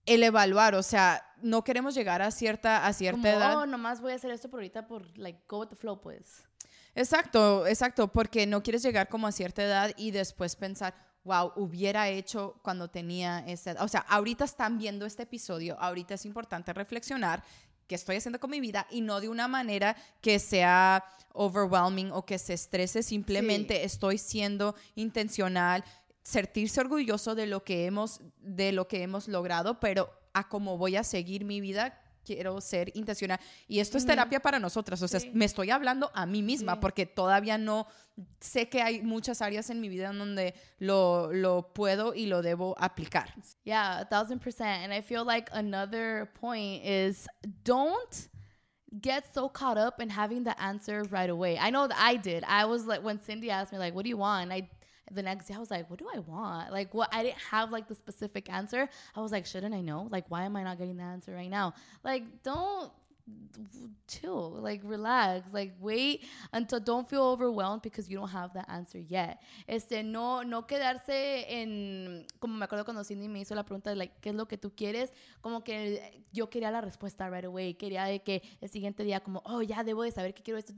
el 0.07 0.23
evaluar, 0.23 0.73
o 0.73 0.81
sea, 0.81 1.21
no 1.41 1.63
queremos 1.63 1.95
llegar 1.95 2.21
a 2.21 2.31
cierta, 2.31 2.85
a 2.85 2.93
cierta 2.93 3.21
Como, 3.21 3.27
edad. 3.27 3.57
Oh, 3.57 3.65
nomás 3.65 4.01
voy 4.01 4.13
a 4.13 4.15
hacer 4.15 4.31
esto 4.31 4.49
por 4.49 4.59
ahorita 4.59 4.87
por, 4.87 5.17
like, 5.17 5.39
go 5.47 5.59
with 5.59 5.67
the 5.67 5.75
flow, 5.75 6.01
pues. 6.01 6.43
Exacto, 6.95 7.67
exacto, 7.67 8.07
porque 8.07 8.47
no 8.47 8.63
quieres 8.63 8.81
llegar 8.81 9.07
como 9.07 9.27
a 9.27 9.31
cierta 9.31 9.63
edad 9.63 9.91
y 9.97 10.11
después 10.11 10.55
pensar, 10.55 10.95
wow, 11.23 11.51
hubiera 11.55 12.09
hecho 12.09 12.59
cuando 12.63 12.89
tenía 12.89 13.39
esa 13.45 13.71
edad. 13.71 13.83
O 13.83 13.87
sea, 13.87 14.01
ahorita 14.01 14.45
están 14.45 14.77
viendo 14.77 15.05
este 15.05 15.23
episodio, 15.23 15.77
ahorita 15.79 16.15
es 16.15 16.25
importante 16.25 16.73
reflexionar 16.73 17.43
qué 17.87 17.95
estoy 17.95 18.15
haciendo 18.17 18.39
con 18.39 18.49
mi 18.49 18.59
vida 18.59 18.87
y 18.89 19.01
no 19.01 19.21
de 19.21 19.29
una 19.29 19.47
manera 19.47 19.95
que 20.21 20.39
sea 20.39 21.05
overwhelming 21.33 22.11
o 22.11 22.25
que 22.25 22.39
se 22.39 22.53
estrese, 22.53 23.03
simplemente 23.03 23.75
sí. 23.75 23.81
estoy 23.83 24.17
siendo 24.17 24.75
intencional, 24.95 25.83
sentirse 26.23 26.81
orgulloso 26.81 27.35
de 27.35 27.47
lo 27.47 27.63
que 27.63 27.85
hemos 27.85 28.21
de 28.39 28.71
lo 28.71 28.87
que 28.87 29.03
hemos 29.03 29.27
logrado, 29.27 29.79
pero 29.79 30.09
a 30.37 30.47
cómo 30.47 30.77
voy 30.77 30.95
a 30.95 31.03
seguir 31.03 31.45
mi 31.45 31.61
vida 31.61 32.01
quiero 32.27 32.59
ser 32.59 32.91
intencional. 32.95 33.39
Y 33.67 33.79
esto 33.79 33.97
es 33.97 34.05
terapia 34.05 34.41
para 34.41 34.59
nosotras. 34.59 35.01
O 35.01 35.07
sea, 35.07 35.19
sí. 35.19 35.31
me 35.33 35.45
estoy 35.45 35.71
hablando 35.71 36.11
a 36.13 36.25
mí 36.25 36.43
misma 36.43 36.73
sí. 36.73 36.79
porque 36.81 37.05
todavía 37.05 37.57
no 37.57 37.87
sé 38.39 38.67
que 38.67 38.81
hay 38.81 39.01
muchas 39.01 39.41
áreas 39.41 39.69
en 39.69 39.79
mi 39.79 39.87
vida 39.87 40.09
en 40.09 40.19
donde 40.19 40.53
lo, 40.79 41.31
lo 41.31 41.73
puedo 41.73 42.13
y 42.13 42.25
lo 42.25 42.41
debo 42.41 42.75
aplicar. 42.79 43.33
Yeah, 43.63 43.99
a 44.01 44.05
thousand 44.05 44.41
percent. 44.41 44.83
And 44.83 44.93
I 44.93 45.01
feel 45.01 45.23
like 45.25 45.49
another 45.53 46.29
point 46.39 46.83
is 46.83 47.27
don't 47.63 48.29
get 49.01 49.25
so 49.33 49.49
caught 49.49 49.77
up 49.77 50.01
in 50.01 50.09
having 50.09 50.43
the 50.43 50.59
answer 50.61 51.03
right 51.09 51.29
away. 51.29 51.57
I 51.57 51.69
know 51.69 51.87
that 51.87 51.97
I 51.97 52.17
did. 52.17 52.43
I 52.43 52.65
was 52.65 52.85
like, 52.85 53.03
when 53.03 53.19
Cindy 53.19 53.49
asked 53.49 53.71
me, 53.71 53.79
like, 53.79 53.93
what 53.93 54.03
do 54.03 54.09
you 54.09 54.17
want? 54.17 54.51
I 54.51 54.69
the 55.11 55.23
next 55.23 55.47
day 55.47 55.55
I 55.55 55.59
was 55.59 55.71
like, 55.71 55.89
what 55.89 55.99
do 55.99 56.07
I 56.13 56.19
want? 56.19 56.71
Like 56.71 56.93
what 56.93 57.09
I 57.13 57.23
didn't 57.23 57.39
have 57.51 57.71
like 57.71 57.87
the 57.87 57.95
specific 57.95 58.51
answer. 58.51 58.89
I 59.15 59.21
was 59.21 59.31
like, 59.31 59.45
shouldn't 59.45 59.73
I 59.73 59.81
know? 59.81 60.07
Like 60.11 60.25
why 60.29 60.43
am 60.43 60.55
I 60.55 60.63
not 60.63 60.77
getting 60.77 60.97
the 60.97 61.03
answer 61.03 61.33
right 61.33 61.49
now? 61.49 61.73
Like 62.03 62.23
don't 62.43 62.91
chill, 64.07 64.61
like 64.61 64.83
relax, 64.87 65.51
like 65.53 65.73
wait 65.79 66.23
until 66.53 66.79
don't 66.79 67.07
feel 67.09 67.23
overwhelmed 67.23 67.81
because 67.81 68.09
you 68.09 68.17
don't 68.17 68.29
have 68.29 68.53
the 68.53 68.63
answer 68.71 68.99
yet. 68.99 69.39
Este, 69.67 70.03
no, 70.03 70.43
no 70.43 70.65
quedarse 70.65 71.45
en, 71.61 72.25
como 72.39 72.55
me 72.55 72.65
acuerdo 72.65 72.85
cuando 72.85 73.03
Cindy 73.03 73.27
me 73.27 73.39
hizo 73.39 73.55
la 73.55 73.63
pregunta 73.63 73.89
de, 73.89 73.95
like, 73.95 74.15
¿qué 74.21 74.29
es 74.29 74.35
lo 74.35 74.47
que 74.47 74.57
tú 74.57 74.73
quieres? 74.75 75.11
Como 75.41 75.63
que 75.63 76.25
yo 76.31 76.49
quería 76.49 76.71
la 76.71 76.81
respuesta 76.81 77.29
right 77.29 77.45
away, 77.45 77.73
quería 77.73 78.05
de 78.05 78.21
que 78.21 78.41
el 78.61 78.69
siguiente 78.69 79.03
día 79.03 79.19
como, 79.19 79.41
oh, 79.45 79.61
ya 79.61 79.83
debo 79.83 80.03
de 80.03 80.11
saber 80.11 80.33
que 80.33 80.43
quiero 80.43 80.57
esto. 80.57 80.73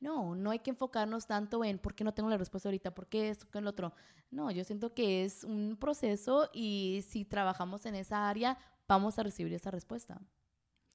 No, 0.00 0.34
no 0.34 0.50
hay 0.50 0.58
que 0.58 0.70
enfocarnos 0.70 1.26
tanto 1.26 1.64
en 1.64 1.78
por 1.78 1.94
qué 1.94 2.04
no 2.04 2.12
tengo 2.12 2.28
la 2.28 2.36
respuesta 2.36 2.68
ahorita, 2.68 2.94
por 2.94 3.06
qué 3.06 3.30
esto, 3.30 3.46
qué 3.50 3.58
el 3.58 3.66
otro. 3.66 3.94
No, 4.30 4.50
yo 4.50 4.64
siento 4.64 4.92
que 4.92 5.24
es 5.24 5.44
un 5.44 5.76
proceso 5.78 6.50
y 6.52 7.04
si 7.08 7.24
trabajamos 7.24 7.86
en 7.86 7.94
esa 7.94 8.28
área, 8.28 8.58
vamos 8.88 9.18
a 9.18 9.22
recibir 9.22 9.52
esa 9.54 9.70
respuesta. 9.70 10.20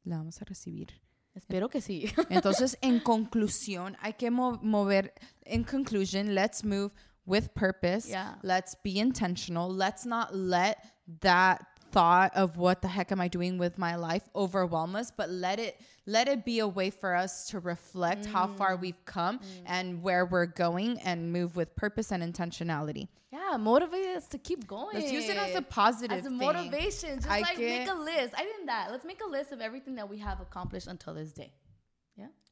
La 0.03 0.17
vamos 0.17 0.41
a 0.41 0.45
recibir. 0.45 0.89
Espero 1.33 1.69
que 1.69 1.81
sí. 1.81 2.05
Entonces, 2.29 2.77
en 2.81 2.99
conclusión, 2.99 3.95
hay 4.01 4.13
que 4.13 4.29
mo 4.31 4.59
mover. 4.61 5.13
In 5.45 5.63
conclusion, 5.63 6.35
let's 6.35 6.63
move 6.63 6.91
with 7.25 7.53
purpose. 7.53 8.09
Yeah. 8.09 8.37
Let's 8.43 8.75
be 8.83 8.99
intentional. 8.99 9.69
Let's 9.69 10.05
not 10.05 10.35
let 10.35 10.77
that 11.21 11.65
thought 11.91 12.35
of 12.35 12.57
what 12.57 12.81
the 12.81 12.87
heck 12.87 13.11
am 13.11 13.21
I 13.21 13.27
doing 13.27 13.57
with 13.57 13.77
my 13.77 13.95
life 13.95 14.23
overwhelm 14.35 14.95
us, 14.95 15.11
but 15.11 15.29
let 15.29 15.59
it 15.59 15.79
let 16.05 16.27
it 16.27 16.43
be 16.43 16.59
a 16.59 16.67
way 16.67 16.89
for 16.89 17.15
us 17.15 17.47
to 17.49 17.59
reflect 17.59 18.23
mm. 18.23 18.31
how 18.31 18.47
far 18.47 18.75
we've 18.75 19.03
come 19.05 19.39
mm. 19.39 19.43
and 19.65 20.01
where 20.01 20.25
we're 20.25 20.47
going 20.47 20.99
and 21.01 21.31
move 21.31 21.55
with 21.55 21.75
purpose 21.75 22.11
and 22.11 22.23
intentionality. 22.23 23.07
Yeah, 23.31 23.55
motivate 23.57 24.07
us 24.07 24.27
to 24.29 24.37
keep 24.37 24.67
going. 24.67 24.97
Let's 24.97 25.11
use 25.11 25.29
it 25.29 25.37
as 25.37 25.55
a 25.55 25.61
positive 25.61 26.17
as 26.17 26.25
a 26.25 26.29
thing. 26.29 26.37
motivation. 26.37 27.15
Just 27.17 27.29
I 27.29 27.39
like 27.41 27.57
get- 27.57 27.87
make 27.87 27.89
a 27.89 27.97
list. 27.97 28.33
I 28.35 28.43
did 28.43 28.67
that. 28.67 28.89
Let's 28.91 29.05
make 29.05 29.21
a 29.23 29.29
list 29.29 29.51
of 29.51 29.61
everything 29.61 29.95
that 29.95 30.09
we 30.09 30.17
have 30.17 30.41
accomplished 30.41 30.87
until 30.87 31.13
this 31.13 31.31
day. 31.31 31.53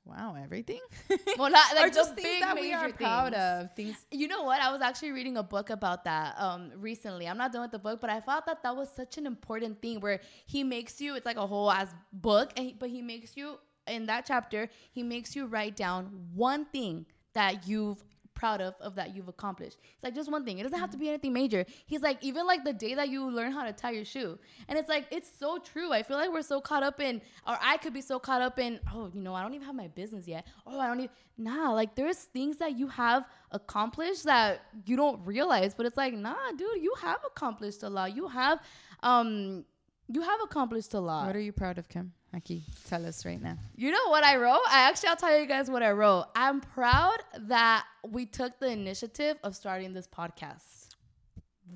Wow, 0.10 0.36
everything? 0.42 0.80
Well, 1.38 1.50
not 1.60 1.76
like 1.76 1.92
or 1.92 1.94
just 1.94 2.16
things 2.16 2.42
that 2.42 2.56
we 2.56 2.74
are 2.74 2.86
major 2.86 2.98
proud 2.98 3.34
things. 3.34 3.44
of. 3.44 3.76
Things 3.76 4.06
You 4.12 4.28
know 4.28 4.44
what? 4.44 4.62
I 4.62 4.72
was 4.72 4.82
actually 4.82 5.12
reading 5.12 5.38
a 5.38 5.44
book 5.44 5.70
about 5.70 6.04
that 6.06 6.36
um, 6.40 6.72
recently. 6.78 7.28
I'm 7.28 7.38
not 7.38 7.52
done 7.54 7.62
with 7.62 7.72
the 7.72 7.80
book, 7.80 8.02
but 8.02 8.10
I 8.10 8.20
thought 8.20 8.46
that 8.48 8.64
that 8.64 8.76
was 8.76 8.90
such 8.94 9.18
an 9.18 9.26
important 9.26 9.82
thing 9.82 10.00
where 10.00 10.20
he 10.46 10.64
makes 10.64 11.00
you, 11.00 11.16
it's 11.16 11.26
like 11.26 11.38
a 11.38 11.46
whole 11.48 11.72
ass 11.72 11.94
book, 12.12 12.52
and 12.58 12.68
he, 12.68 12.74
but 12.74 12.90
he 12.90 13.02
makes 13.02 13.38
you, 13.38 13.60
in 13.88 14.06
that 14.08 14.26
chapter, 14.26 14.70
he 14.92 15.04
makes 15.04 15.36
you 15.36 15.46
write 15.46 15.76
down 15.76 16.28
one 16.34 16.66
thing 16.66 17.06
that 17.34 17.68
you've 17.68 18.04
proud 18.40 18.62
of 18.62 18.74
of 18.80 18.96
that 18.96 19.14
you've 19.14 19.28
accomplished. 19.28 19.78
It's 19.84 20.04
like 20.04 20.16
just 20.16 20.32
one 20.32 20.46
thing. 20.46 20.60
It 20.60 20.64
doesn't 20.64 20.80
have 20.80 20.92
to 20.92 20.98
be 20.98 21.10
anything 21.10 21.34
major. 21.34 21.66
He's 21.86 22.02
like 22.02 22.18
even 22.24 22.48
like 22.48 22.64
the 22.64 22.72
day 22.86 22.94
that 22.96 23.10
you 23.10 23.30
learn 23.30 23.52
how 23.52 23.66
to 23.66 23.74
tie 23.74 23.92
your 23.92 24.06
shoe. 24.06 24.40
And 24.70 24.80
it's 24.80 24.88
like 24.88 25.06
it's 25.12 25.30
so 25.38 25.60
true. 25.60 25.92
I 25.92 26.02
feel 26.04 26.18
like 26.18 26.32
we're 26.32 26.42
so 26.42 26.62
caught 26.62 26.82
up 26.82 27.02
in 27.02 27.22
or 27.46 27.58
I 27.62 27.76
could 27.78 27.94
be 27.94 28.02
so 28.02 28.18
caught 28.18 28.42
up 28.42 28.58
in 28.58 28.80
oh, 28.94 29.12
you 29.14 29.22
know, 29.22 29.34
I 29.36 29.42
don't 29.44 29.54
even 29.54 29.66
have 29.68 29.76
my 29.76 29.90
business 29.90 30.26
yet. 30.28 30.48
Oh, 30.66 30.80
I 30.80 30.88
don't 30.88 31.02
even 31.02 31.12
nah, 31.38 31.72
like 31.74 31.96
there's 31.96 32.18
things 32.18 32.58
that 32.58 32.78
you 32.78 32.88
have 32.88 33.26
accomplished 33.52 34.24
that 34.24 34.62
you 34.86 34.96
don't 34.96 35.20
realize, 35.26 35.74
but 35.74 35.86
it's 35.86 35.98
like, 35.98 36.14
nah, 36.14 36.52
dude, 36.58 36.82
you 36.82 36.94
have 37.02 37.20
accomplished 37.26 37.84
a 37.84 37.90
lot. 37.90 38.16
You 38.16 38.28
have 38.30 38.60
um 39.04 39.66
you 40.12 40.22
have 40.22 40.42
accomplished 40.44 40.94
a 40.96 41.00
lot. 41.00 41.28
What 41.28 41.36
are 41.36 41.40
you 41.40 41.52
proud 41.52 41.78
of, 41.78 41.88
Kim? 41.88 42.12
Aki, 42.36 42.64
tell 42.88 43.06
us 43.06 43.26
right 43.26 43.42
now. 43.42 43.58
You 43.76 43.92
know 43.92 44.10
what 44.10 44.24
I 44.24 44.38
wrote? 44.38 44.62
I 44.70 44.90
actually, 44.90 45.10
I'll 45.10 45.16
tell 45.16 45.40
you 45.40 45.46
guys 45.46 45.70
what 45.70 45.84
I 45.84 45.92
wrote. 45.92 46.26
I'm 46.36 46.62
proud 46.62 47.18
that 47.42 47.86
we 48.08 48.26
took 48.26 48.60
the 48.60 48.68
initiative 48.68 49.38
of 49.44 49.56
starting 49.56 49.94
this 49.94 50.08
podcast. 50.08 50.96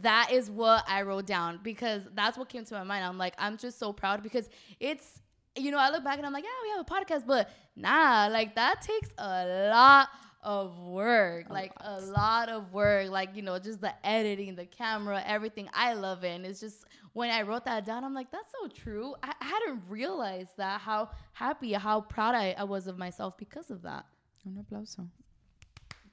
That 0.01 0.29
is 0.31 0.49
what 0.49 0.83
I 0.87 1.03
wrote 1.03 1.27
down 1.27 1.59
because 1.63 2.03
that's 2.15 2.37
what 2.37 2.49
came 2.49 2.65
to 2.65 2.73
my 2.73 2.83
mind. 2.83 3.05
I'm 3.05 3.17
like, 3.19 3.35
I'm 3.37 3.57
just 3.57 3.77
so 3.77 3.93
proud 3.93 4.23
because 4.23 4.49
it's, 4.79 5.21
you 5.55 5.69
know, 5.69 5.77
I 5.77 5.91
look 5.91 6.03
back 6.03 6.17
and 6.17 6.25
I'm 6.25 6.33
like, 6.33 6.43
yeah, 6.43 6.49
we 6.63 6.69
have 6.69 6.79
a 6.79 7.05
podcast, 7.05 7.27
but 7.27 7.49
nah, 7.75 8.27
like 8.31 8.55
that 8.55 8.81
takes 8.81 9.09
a 9.19 9.69
lot 9.69 10.09
of 10.43 10.77
work, 10.79 11.49
like 11.49 11.71
a 11.79 12.01
lot 12.01 12.49
of 12.49 12.73
work, 12.73 13.09
like 13.09 13.35
you 13.35 13.41
know, 13.41 13.57
just 13.59 13.81
the 13.81 13.93
editing, 14.05 14.55
the 14.55 14.65
camera, 14.65 15.23
everything. 15.25 15.69
I 15.73 15.93
love 15.93 16.23
it, 16.23 16.29
and 16.29 16.45
it's 16.45 16.59
just 16.59 16.85
when 17.13 17.29
I 17.29 17.43
wrote 17.43 17.65
that 17.65 17.85
down, 17.85 18.03
I'm 18.03 18.13
like, 18.13 18.31
that's 18.31 18.51
so 18.51 18.67
true. 18.67 19.15
I, 19.23 19.33
I 19.39 19.45
hadn't 19.45 19.83
realized 19.87 20.57
that 20.57 20.81
how 20.81 21.11
happy, 21.33 21.73
how 21.73 22.01
proud 22.01 22.35
I, 22.35 22.55
I 22.57 22.63
was 22.63 22.87
of 22.87 22.97
myself 22.97 23.37
because 23.37 23.69
of 23.69 23.83
that. 23.83 24.05
Un 24.45 24.63
aplauso. 24.63 25.07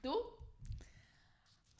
¿Tú? 0.03 0.15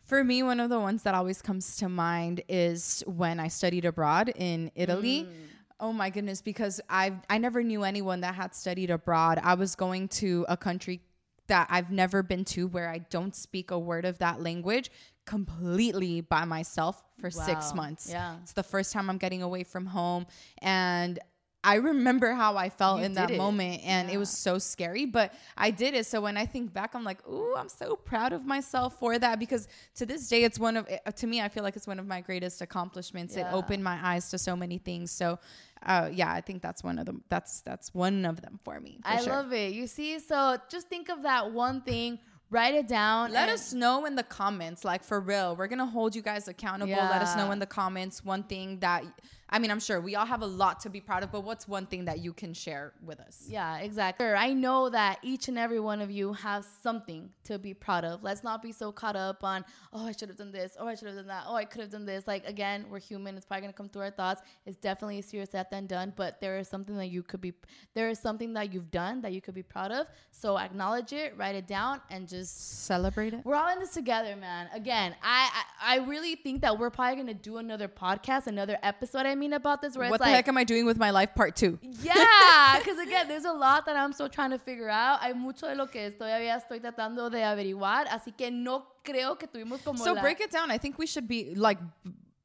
For 0.03 0.23
me, 0.23 0.43
one 0.43 0.59
of 0.59 0.69
the 0.69 0.79
ones 0.79 1.03
that 1.03 1.15
always 1.15 1.41
comes 1.41 1.77
to 1.77 1.87
mind 1.87 2.41
is 2.49 3.03
when 3.07 3.39
I 3.39 3.47
studied 3.47 3.85
abroad 3.85 4.33
in 4.35 4.71
Italy. 4.75 5.23
Mm. 5.23 5.47
Oh 5.79 5.93
my 5.93 6.09
goodness, 6.09 6.41
because 6.41 6.81
I 6.89 7.13
I 7.29 7.37
never 7.37 7.63
knew 7.63 7.83
anyone 7.83 8.21
that 8.21 8.35
had 8.35 8.53
studied 8.53 8.91
abroad. 8.91 9.39
I 9.41 9.53
was 9.53 9.75
going 9.75 10.09
to 10.09 10.45
a 10.49 10.57
country 10.57 11.01
that 11.47 11.67
I've 11.69 11.91
never 11.91 12.23
been 12.23 12.45
to 12.45 12.67
where 12.67 12.89
I 12.89 12.99
don't 12.99 13.35
speak 13.35 13.71
a 13.71 13.79
word 13.79 14.05
of 14.05 14.19
that 14.19 14.41
language 14.41 14.91
completely 15.25 16.21
by 16.21 16.45
myself 16.45 17.03
for 17.19 17.29
6 17.29 17.73
months. 17.73 18.09
Yeah. 18.09 18.37
It's 18.41 18.53
the 18.53 18.63
first 18.63 18.91
time 18.93 19.09
I'm 19.09 19.17
getting 19.17 19.43
away 19.43 19.63
from 19.63 19.85
home 19.85 20.25
and 20.61 21.19
I 21.63 21.75
remember 21.75 22.31
how 22.33 22.57
I 22.57 22.69
felt 22.69 22.99
You 22.99 23.05
in 23.05 23.13
that 23.13 23.29
it. 23.29 23.37
moment 23.37 23.81
and 23.85 24.09
it 24.09 24.17
was 24.17 24.31
so 24.31 24.57
scary, 24.57 25.05
but 25.05 25.31
I 25.55 25.69
did 25.69 25.93
it. 25.93 26.07
So 26.07 26.19
when 26.19 26.35
I 26.35 26.45
think 26.47 26.73
back, 26.73 26.95
I'm 26.95 27.03
like, 27.03 27.27
ooh, 27.27 27.53
I'm 27.55 27.69
so 27.69 27.95
proud 27.95 28.33
of 28.33 28.45
myself 28.45 28.97
for 28.97 29.19
that 29.19 29.37
because 29.37 29.67
to 29.95 30.07
this 30.07 30.27
day, 30.27 30.43
it's 30.43 30.57
one 30.57 30.75
of, 30.75 30.87
uh, 30.89 31.11
to 31.11 31.27
me, 31.27 31.39
I 31.39 31.49
feel 31.49 31.61
like 31.61 31.75
it's 31.75 31.85
one 31.85 31.99
of 31.99 32.07
my 32.07 32.19
greatest 32.19 32.63
accomplishments. 32.63 33.35
It 33.35 33.45
opened 33.51 33.83
my 33.83 33.99
eyes 34.01 34.29
to 34.31 34.39
so 34.39 34.55
many 34.55 34.79
things. 34.79 35.11
So, 35.11 35.37
uh, 35.85 36.09
yeah, 36.11 36.33
I 36.33 36.41
think 36.41 36.63
that's 36.63 36.83
one 36.83 36.97
of 36.97 37.05
them. 37.05 37.23
That's 37.29 37.61
that's 37.61 37.93
one 37.93 38.25
of 38.25 38.41
them 38.41 38.59
for 38.63 38.79
me. 38.79 38.99
for 39.03 39.09
I 39.09 39.17
sure. 39.17 39.33
love 39.33 39.53
it. 39.53 39.73
You 39.73 39.85
see, 39.87 40.17
so 40.19 40.57
just 40.69 40.89
think 40.89 41.09
of 41.09 41.23
that 41.23 41.51
one 41.51 41.81
thing, 41.81 42.19
write 42.51 42.75
it 42.75 42.87
down. 42.87 43.31
Let 43.31 43.49
us 43.49 43.73
know 43.73 44.05
in 44.05 44.15
the 44.15 44.23
comments, 44.23 44.85
like 44.85 45.03
for 45.03 45.19
real. 45.19 45.55
We're 45.55 45.67
gonna 45.67 45.85
hold 45.85 46.15
you 46.15 46.21
guys 46.21 46.47
accountable. 46.47 46.91
Let 46.91 47.21
us 47.21 47.35
know 47.35 47.51
in 47.51 47.59
the 47.59 47.65
comments 47.65 48.23
one 48.23 48.43
thing 48.43 48.79
that 48.81 49.03
I 49.51 49.59
mean, 49.59 49.69
I'm 49.69 49.79
sure 49.79 49.99
we 49.99 50.15
all 50.15 50.25
have 50.25 50.41
a 50.41 50.45
lot 50.47 50.79
to 50.81 50.89
be 50.89 51.01
proud 51.01 51.23
of, 51.23 51.31
but 51.31 51.41
what's 51.43 51.67
one 51.67 51.85
thing 51.85 52.05
that 52.05 52.19
you 52.19 52.31
can 52.31 52.53
share 52.53 52.93
with 53.03 53.19
us? 53.19 53.45
Yeah, 53.49 53.77
exactly. 53.79 54.27
I 54.27 54.53
know 54.53 54.89
that 54.89 55.19
each 55.23 55.49
and 55.49 55.57
every 55.57 55.79
one 55.79 56.01
of 56.01 56.09
you 56.09 56.31
have 56.33 56.65
something 56.81 57.29
to 57.43 57.59
be 57.59 57.73
proud 57.73 58.05
of. 58.05 58.23
Let's 58.23 58.43
not 58.43 58.61
be 58.61 58.71
so 58.71 58.91
caught 58.91 59.15
up 59.17 59.43
on, 59.43 59.65
oh, 59.91 60.07
I 60.07 60.13
should 60.13 60.29
have 60.29 60.37
done 60.37 60.51
this, 60.53 60.77
oh, 60.79 60.87
I 60.87 60.95
should 60.95 61.07
have 61.09 61.17
done 61.17 61.27
that, 61.27 61.43
oh, 61.47 61.55
I 61.55 61.65
could 61.65 61.81
have 61.81 61.89
done 61.89 62.05
this. 62.05 62.27
Like, 62.27 62.45
again, 62.47 62.85
we're 62.89 62.99
human. 62.99 63.35
It's 63.35 63.45
probably 63.45 63.61
going 63.61 63.73
to 63.73 63.77
come 63.77 63.89
through 63.89 64.03
our 64.03 64.11
thoughts. 64.11 64.41
It's 64.65 64.77
definitely 64.77 65.17
easier 65.17 65.45
said 65.45 65.67
than 65.69 65.85
done, 65.85 66.13
but 66.15 66.39
there 66.39 66.57
is 66.57 66.69
something 66.69 66.95
that 66.95 67.07
you 67.07 67.21
could 67.21 67.41
be, 67.41 67.53
there 67.93 68.09
is 68.09 68.19
something 68.19 68.53
that 68.53 68.71
you've 68.73 68.89
done 68.89 69.21
that 69.21 69.33
you 69.33 69.41
could 69.41 69.53
be 69.53 69.63
proud 69.63 69.91
of. 69.91 70.07
So 70.31 70.57
acknowledge 70.57 71.11
it, 71.11 71.33
write 71.37 71.55
it 71.55 71.67
down, 71.67 71.99
and 72.09 72.27
just 72.27 72.85
Celebrate 72.85 73.33
it. 73.33 73.41
we're 73.43 73.55
all 73.55 73.71
in 73.73 73.79
this 73.79 73.91
together, 73.93 74.35
man. 74.35 74.69
Again, 74.73 75.15
I 75.21 75.49
I, 75.81 75.95
I 75.95 76.05
really 76.05 76.35
think 76.35 76.61
that 76.61 76.77
we're 76.79 76.89
probably 76.89 77.17
gonna 77.17 77.33
do 77.33 77.57
another 77.57 77.87
podcast, 77.89 78.47
another 78.47 78.77
episode. 78.83 79.25
I 79.25 79.35
mean 79.41 79.53
about 79.53 79.81
this, 79.81 79.97
where 79.97 80.09
What 80.09 80.19
the 80.19 80.25
like, 80.27 80.35
heck 80.35 80.47
am 80.47 80.57
I 80.57 80.63
doing 80.63 80.85
with 80.85 80.97
my 80.97 81.11
life 81.11 81.31
part 81.35 81.55
two? 81.55 81.73
yeah, 81.81 82.77
because 82.79 82.99
again, 83.07 83.27
there's 83.27 83.45
a 83.45 83.51
lot 83.65 83.85
that 83.87 83.95
I'm 83.95 84.13
still 84.13 84.29
trying 84.29 84.51
to 84.51 84.59
figure 84.59 84.89
out. 84.89 85.19
Hay 85.21 85.33
mucho 85.33 85.67
de 85.67 85.75
lo 85.75 85.87
que 85.87 86.11
todavía 86.11 86.55
estoy 86.61 86.79
tratando 86.79 87.29
de 87.29 87.39
averiguar, 87.43 88.07
así 88.07 88.31
que 88.37 88.49
no 88.51 88.83
creo 89.03 89.37
que 89.39 89.47
tuvimos 89.47 89.83
como 89.83 89.97
So 90.03 90.13
la- 90.13 90.21
break 90.21 90.39
it 90.41 90.51
down. 90.51 90.69
I 90.71 90.77
think 90.77 90.97
we 90.99 91.07
should 91.07 91.27
be 91.27 91.55
like, 91.55 91.79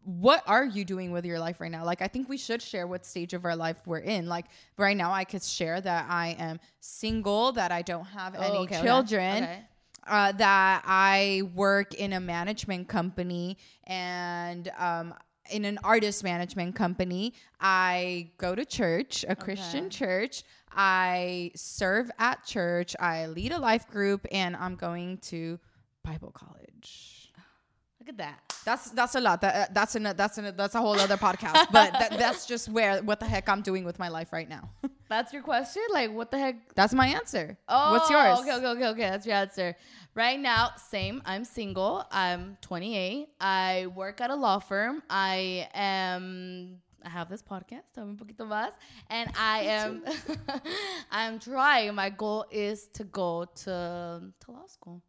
what 0.04 0.42
are 0.46 0.64
you 0.64 0.84
doing 0.84 1.10
with 1.10 1.24
your 1.26 1.38
life 1.40 1.60
right 1.60 1.70
now? 1.70 1.84
Like, 1.84 2.00
I 2.00 2.08
think 2.08 2.28
we 2.28 2.36
should 2.38 2.62
share 2.62 2.86
what 2.86 3.04
stage 3.04 3.34
of 3.34 3.44
our 3.44 3.56
life 3.56 3.78
we're 3.86 3.98
in. 4.16 4.26
Like, 4.28 4.46
right 4.78 4.96
now, 4.96 5.12
I 5.12 5.24
could 5.24 5.42
share 5.42 5.80
that 5.80 6.06
I 6.08 6.36
am 6.38 6.60
single, 6.80 7.52
that 7.52 7.72
I 7.72 7.82
don't 7.82 8.04
have 8.06 8.34
Oh, 8.38 8.42
any 8.42 8.58
okay, 8.66 8.82
children. 8.82 9.42
okay. 9.44 9.60
Uh, 10.08 10.30
that 10.30 10.82
I 10.86 11.42
work 11.56 11.92
in 11.94 12.12
a 12.12 12.20
management 12.20 12.86
company 12.86 13.58
and 13.88 14.70
um, 14.78 15.12
in 15.50 15.64
an 15.64 15.78
artist 15.84 16.24
management 16.24 16.74
company. 16.74 17.34
I 17.60 18.30
go 18.38 18.54
to 18.54 18.64
church, 18.64 19.24
a 19.28 19.36
Christian 19.36 19.90
church. 19.90 20.42
I 20.70 21.52
serve 21.54 22.10
at 22.18 22.44
church. 22.44 22.94
I 23.00 23.26
lead 23.26 23.52
a 23.52 23.58
life 23.58 23.88
group, 23.88 24.26
and 24.30 24.54
I'm 24.56 24.74
going 24.74 25.18
to 25.18 25.58
Bible 26.04 26.30
college. 26.32 27.32
Look 28.00 28.10
at 28.10 28.18
that. 28.18 28.46
That's 28.64 28.90
that's 28.90 29.14
a 29.14 29.20
lot. 29.20 29.40
That 29.40 29.54
uh, 29.54 29.72
that's 29.72 29.94
an 29.94 30.02
that's 30.16 30.38
an 30.38 30.54
that's 30.56 30.74
a 30.74 30.80
whole 30.80 30.98
other 30.98 31.16
podcast. 31.16 31.68
But 31.72 31.92
that, 31.92 32.18
that's 32.18 32.46
just 32.46 32.68
where 32.68 33.00
what 33.02 33.20
the 33.20 33.26
heck 33.26 33.48
I'm 33.48 33.62
doing 33.62 33.84
with 33.84 33.98
my 33.98 34.08
life 34.08 34.32
right 34.32 34.48
now. 34.48 34.70
That's 35.08 35.32
your 35.32 35.42
question? 35.42 35.82
Like, 35.92 36.12
what 36.12 36.30
the 36.32 36.38
heck? 36.38 36.74
that's 36.74 36.92
my 36.92 37.06
answer. 37.06 37.56
Oh, 37.68 37.92
What's 37.92 38.10
yours? 38.10 38.40
Okay, 38.40 38.54
okay, 38.54 38.66
okay, 38.66 38.86
okay. 38.88 39.10
That's 39.10 39.24
your 39.24 39.36
answer. 39.36 39.76
Right 40.16 40.40
now, 40.40 40.70
same. 40.78 41.20
I'm 41.26 41.44
single. 41.44 42.02
I'm 42.10 42.56
28. 42.62 43.28
I 43.38 43.88
work 43.94 44.22
at 44.22 44.30
a 44.30 44.34
law 44.34 44.58
firm. 44.60 45.02
I 45.10 45.68
am. 45.74 46.78
I 47.04 47.10
have 47.10 47.28
this 47.28 47.42
podcast, 47.42 47.82
Tell 47.94 48.06
me 48.06 48.12
un 48.12 48.16
poquito 48.16 48.46
más, 48.48 48.70
and 49.10 49.30
I 49.38 49.60
am. 49.64 50.04
I'm 51.10 51.38
trying. 51.38 51.94
My 51.94 52.08
goal 52.08 52.46
is 52.50 52.88
to 52.94 53.04
go 53.04 53.44
to 53.64 54.22
to 54.40 54.50
law 54.50 54.66
school. 54.68 55.02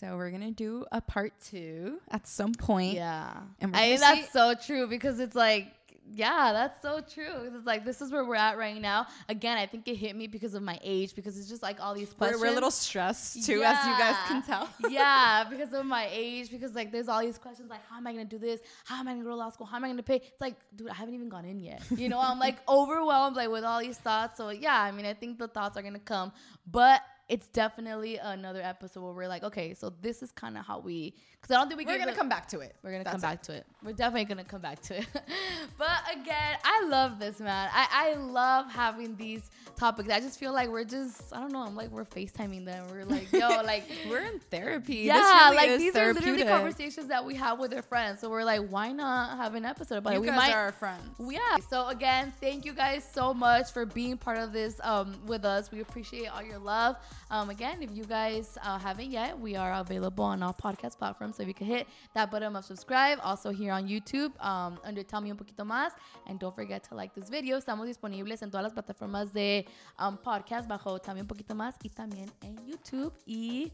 So 0.00 0.16
we're 0.16 0.32
gonna 0.32 0.50
do 0.50 0.84
a 0.90 1.00
part 1.00 1.32
two 1.40 2.00
at 2.10 2.26
some 2.26 2.52
point. 2.52 2.94
Yeah, 2.96 3.32
And 3.60 3.76
I 3.76 3.96
think 3.96 4.00
that's 4.00 4.32
so 4.32 4.54
true 4.54 4.88
because 4.88 5.20
it's 5.20 5.36
like. 5.36 5.68
Yeah, 6.08 6.52
that's 6.52 6.80
so 6.82 7.00
true. 7.00 7.50
It's 7.54 7.66
like 7.66 7.84
this 7.84 8.00
is 8.00 8.12
where 8.12 8.24
we're 8.24 8.36
at 8.36 8.56
right 8.56 8.80
now. 8.80 9.06
Again, 9.28 9.58
I 9.58 9.66
think 9.66 9.88
it 9.88 9.96
hit 9.96 10.14
me 10.14 10.26
because 10.26 10.54
of 10.54 10.62
my 10.62 10.78
age, 10.82 11.14
because 11.14 11.38
it's 11.38 11.48
just 11.48 11.62
like 11.62 11.80
all 11.80 11.94
these 11.94 12.10
We're, 12.10 12.28
questions. 12.28 12.40
we're 12.40 12.48
a 12.48 12.52
little 12.52 12.70
stressed 12.70 13.44
too, 13.44 13.62
as 13.64 13.84
you 13.84 13.92
guys 13.98 14.16
can 14.28 14.42
tell. 14.42 14.68
yeah, 14.90 15.44
because 15.48 15.72
of 15.72 15.84
my 15.84 16.08
age, 16.12 16.50
because 16.50 16.74
like 16.74 16.92
there's 16.92 17.08
all 17.08 17.20
these 17.20 17.38
questions 17.38 17.68
like, 17.68 17.80
how 17.88 17.96
am 17.96 18.06
I 18.06 18.12
gonna 18.12 18.24
do 18.24 18.38
this? 18.38 18.60
How 18.84 19.00
am 19.00 19.08
I 19.08 19.12
gonna 19.12 19.24
go 19.24 19.30
to 19.30 19.36
law 19.36 19.50
school? 19.50 19.66
How 19.66 19.76
am 19.76 19.84
I 19.84 19.88
gonna 19.88 20.02
pay? 20.02 20.16
It's 20.16 20.40
like, 20.40 20.54
dude, 20.74 20.90
I 20.90 20.94
haven't 20.94 21.14
even 21.14 21.28
gone 21.28 21.44
in 21.44 21.60
yet. 21.60 21.82
You 21.90 22.08
know, 22.08 22.20
I'm 22.20 22.38
like 22.38 22.56
overwhelmed 22.68 23.36
like 23.36 23.50
with 23.50 23.64
all 23.64 23.80
these 23.80 23.98
thoughts. 23.98 24.36
So 24.36 24.50
yeah, 24.50 24.80
I 24.80 24.92
mean, 24.92 25.06
I 25.06 25.14
think 25.14 25.38
the 25.38 25.48
thoughts 25.48 25.76
are 25.76 25.82
gonna 25.82 25.98
come, 25.98 26.32
but 26.70 27.00
it's 27.28 27.48
definitely 27.48 28.18
another 28.18 28.62
episode 28.62 29.02
where 29.02 29.12
we're 29.12 29.26
like, 29.28 29.42
okay, 29.42 29.74
so 29.74 29.92
this 30.00 30.22
is 30.22 30.30
kind 30.30 30.56
of 30.56 30.64
how 30.64 30.78
we, 30.78 31.12
because 31.40 31.54
I 31.54 31.58
don't 31.58 31.66
think 31.68 31.78
we 31.78 31.84
We're 31.84 31.98
gonna 31.98 32.12
the- 32.12 32.16
come 32.16 32.28
back 32.28 32.46
to 32.48 32.60
it. 32.60 32.76
we're 32.84 32.92
gonna 32.92 33.02
That's 33.04 33.14
come 33.14 33.20
back 33.20 33.42
to 33.44 33.52
it. 33.54 33.66
We're 33.82 33.92
definitely 33.94 34.26
gonna 34.26 34.44
come 34.44 34.60
back 34.60 34.80
to 34.82 34.98
it. 34.98 35.06
but 35.78 35.88
again, 36.12 36.56
I 36.64 36.86
love 36.88 37.18
this 37.18 37.40
man. 37.40 37.68
I, 37.72 37.86
I 37.90 38.14
love 38.14 38.70
having 38.70 39.16
these 39.16 39.50
topics. 39.76 40.08
I 40.08 40.20
just 40.20 40.38
feel 40.38 40.52
like 40.52 40.68
we're 40.68 40.84
just 40.84 41.34
I 41.34 41.40
don't 41.40 41.52
know. 41.52 41.62
I'm 41.62 41.74
like 41.76 41.90
we're 41.90 42.04
FaceTiming 42.04 42.64
them. 42.64 42.86
We're 42.90 43.04
like 43.04 43.30
yo 43.32 43.48
like 43.64 43.84
We're 44.08 44.20
in 44.22 44.38
therapy. 44.38 44.94
yeah 44.96 45.18
This 45.18 45.26
really 45.26 45.56
like 45.56 45.78
these 45.78 45.96
are 45.96 46.12
literally 46.14 46.44
conversations 46.44 47.08
that 47.08 47.24
we 47.24 47.34
have 47.34 47.58
with 47.58 47.74
our 47.74 47.82
friends. 47.82 48.20
So 48.20 48.30
we're 48.30 48.44
like 48.44 48.66
why 48.68 48.92
not 48.92 49.36
have 49.36 49.54
an 49.54 49.64
episode 49.64 49.96
about 49.98 50.12
You 50.14 50.18
it? 50.20 50.22
We 50.22 50.26
guys 50.28 50.36
might 50.36 50.54
are 50.54 50.64
our 50.66 50.72
friends. 50.72 51.02
yeah. 51.20 51.56
So 51.68 51.88
again, 51.88 52.32
thank 52.40 52.64
you 52.64 52.72
guys 52.72 53.04
so 53.12 53.34
much 53.34 53.72
for 53.72 53.84
being 53.84 54.16
part 54.16 54.38
of 54.38 54.52
this 54.52 54.80
um, 54.82 55.16
with 55.26 55.44
us. 55.44 55.70
We 55.72 55.80
appreciate 55.80 56.28
all 56.28 56.42
your 56.42 56.58
love. 56.58 56.96
Um, 57.30 57.50
again, 57.50 57.82
if 57.82 57.90
you 57.94 58.04
guys 58.04 58.56
uh, 58.62 58.78
haven't 58.78 59.10
yet, 59.10 59.38
we 59.38 59.56
are 59.56 59.72
available 59.74 60.24
on 60.24 60.42
all 60.42 60.54
podcast 60.54 60.96
platforms. 60.98 61.36
So 61.36 61.42
if 61.42 61.48
you 61.48 61.54
can 61.54 61.66
hit 61.66 61.86
that 62.14 62.30
button 62.30 62.54
of 62.54 62.64
subscribe, 62.64 63.18
also 63.22 63.50
here 63.50 63.72
on 63.72 63.88
YouTube 63.88 64.32
um, 64.44 64.78
under 64.84 65.02
Tell 65.02 65.20
Me 65.20 65.30
Un 65.30 65.36
Poquito 65.36 65.64
Más. 65.64 65.90
And 66.26 66.38
don't 66.38 66.54
forget 66.54 66.84
to 66.88 66.94
like 66.94 67.14
this 67.14 67.28
video. 67.28 67.56
Estamos 67.58 67.86
disponibles 67.86 68.42
en 68.42 68.50
todas 68.50 68.62
las 68.64 68.72
plataformas 68.72 69.32
de 69.32 69.66
um, 69.98 70.16
podcast 70.16 70.68
bajo 70.68 70.98
Tell 71.00 71.14
Me 71.14 71.22
Un 71.22 71.26
Poquito 71.26 71.54
Más 71.54 71.74
y 71.82 71.88
también 71.90 72.30
en 72.42 72.56
YouTube. 72.66 73.12
Y 73.26 73.72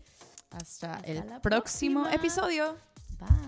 Hasta 0.51 0.95
Hasta 0.95 1.11
el 1.11 1.23
próximo 1.41 2.03
próxima. 2.03 2.13
episodio. 2.13 2.77
bye. 3.19 3.43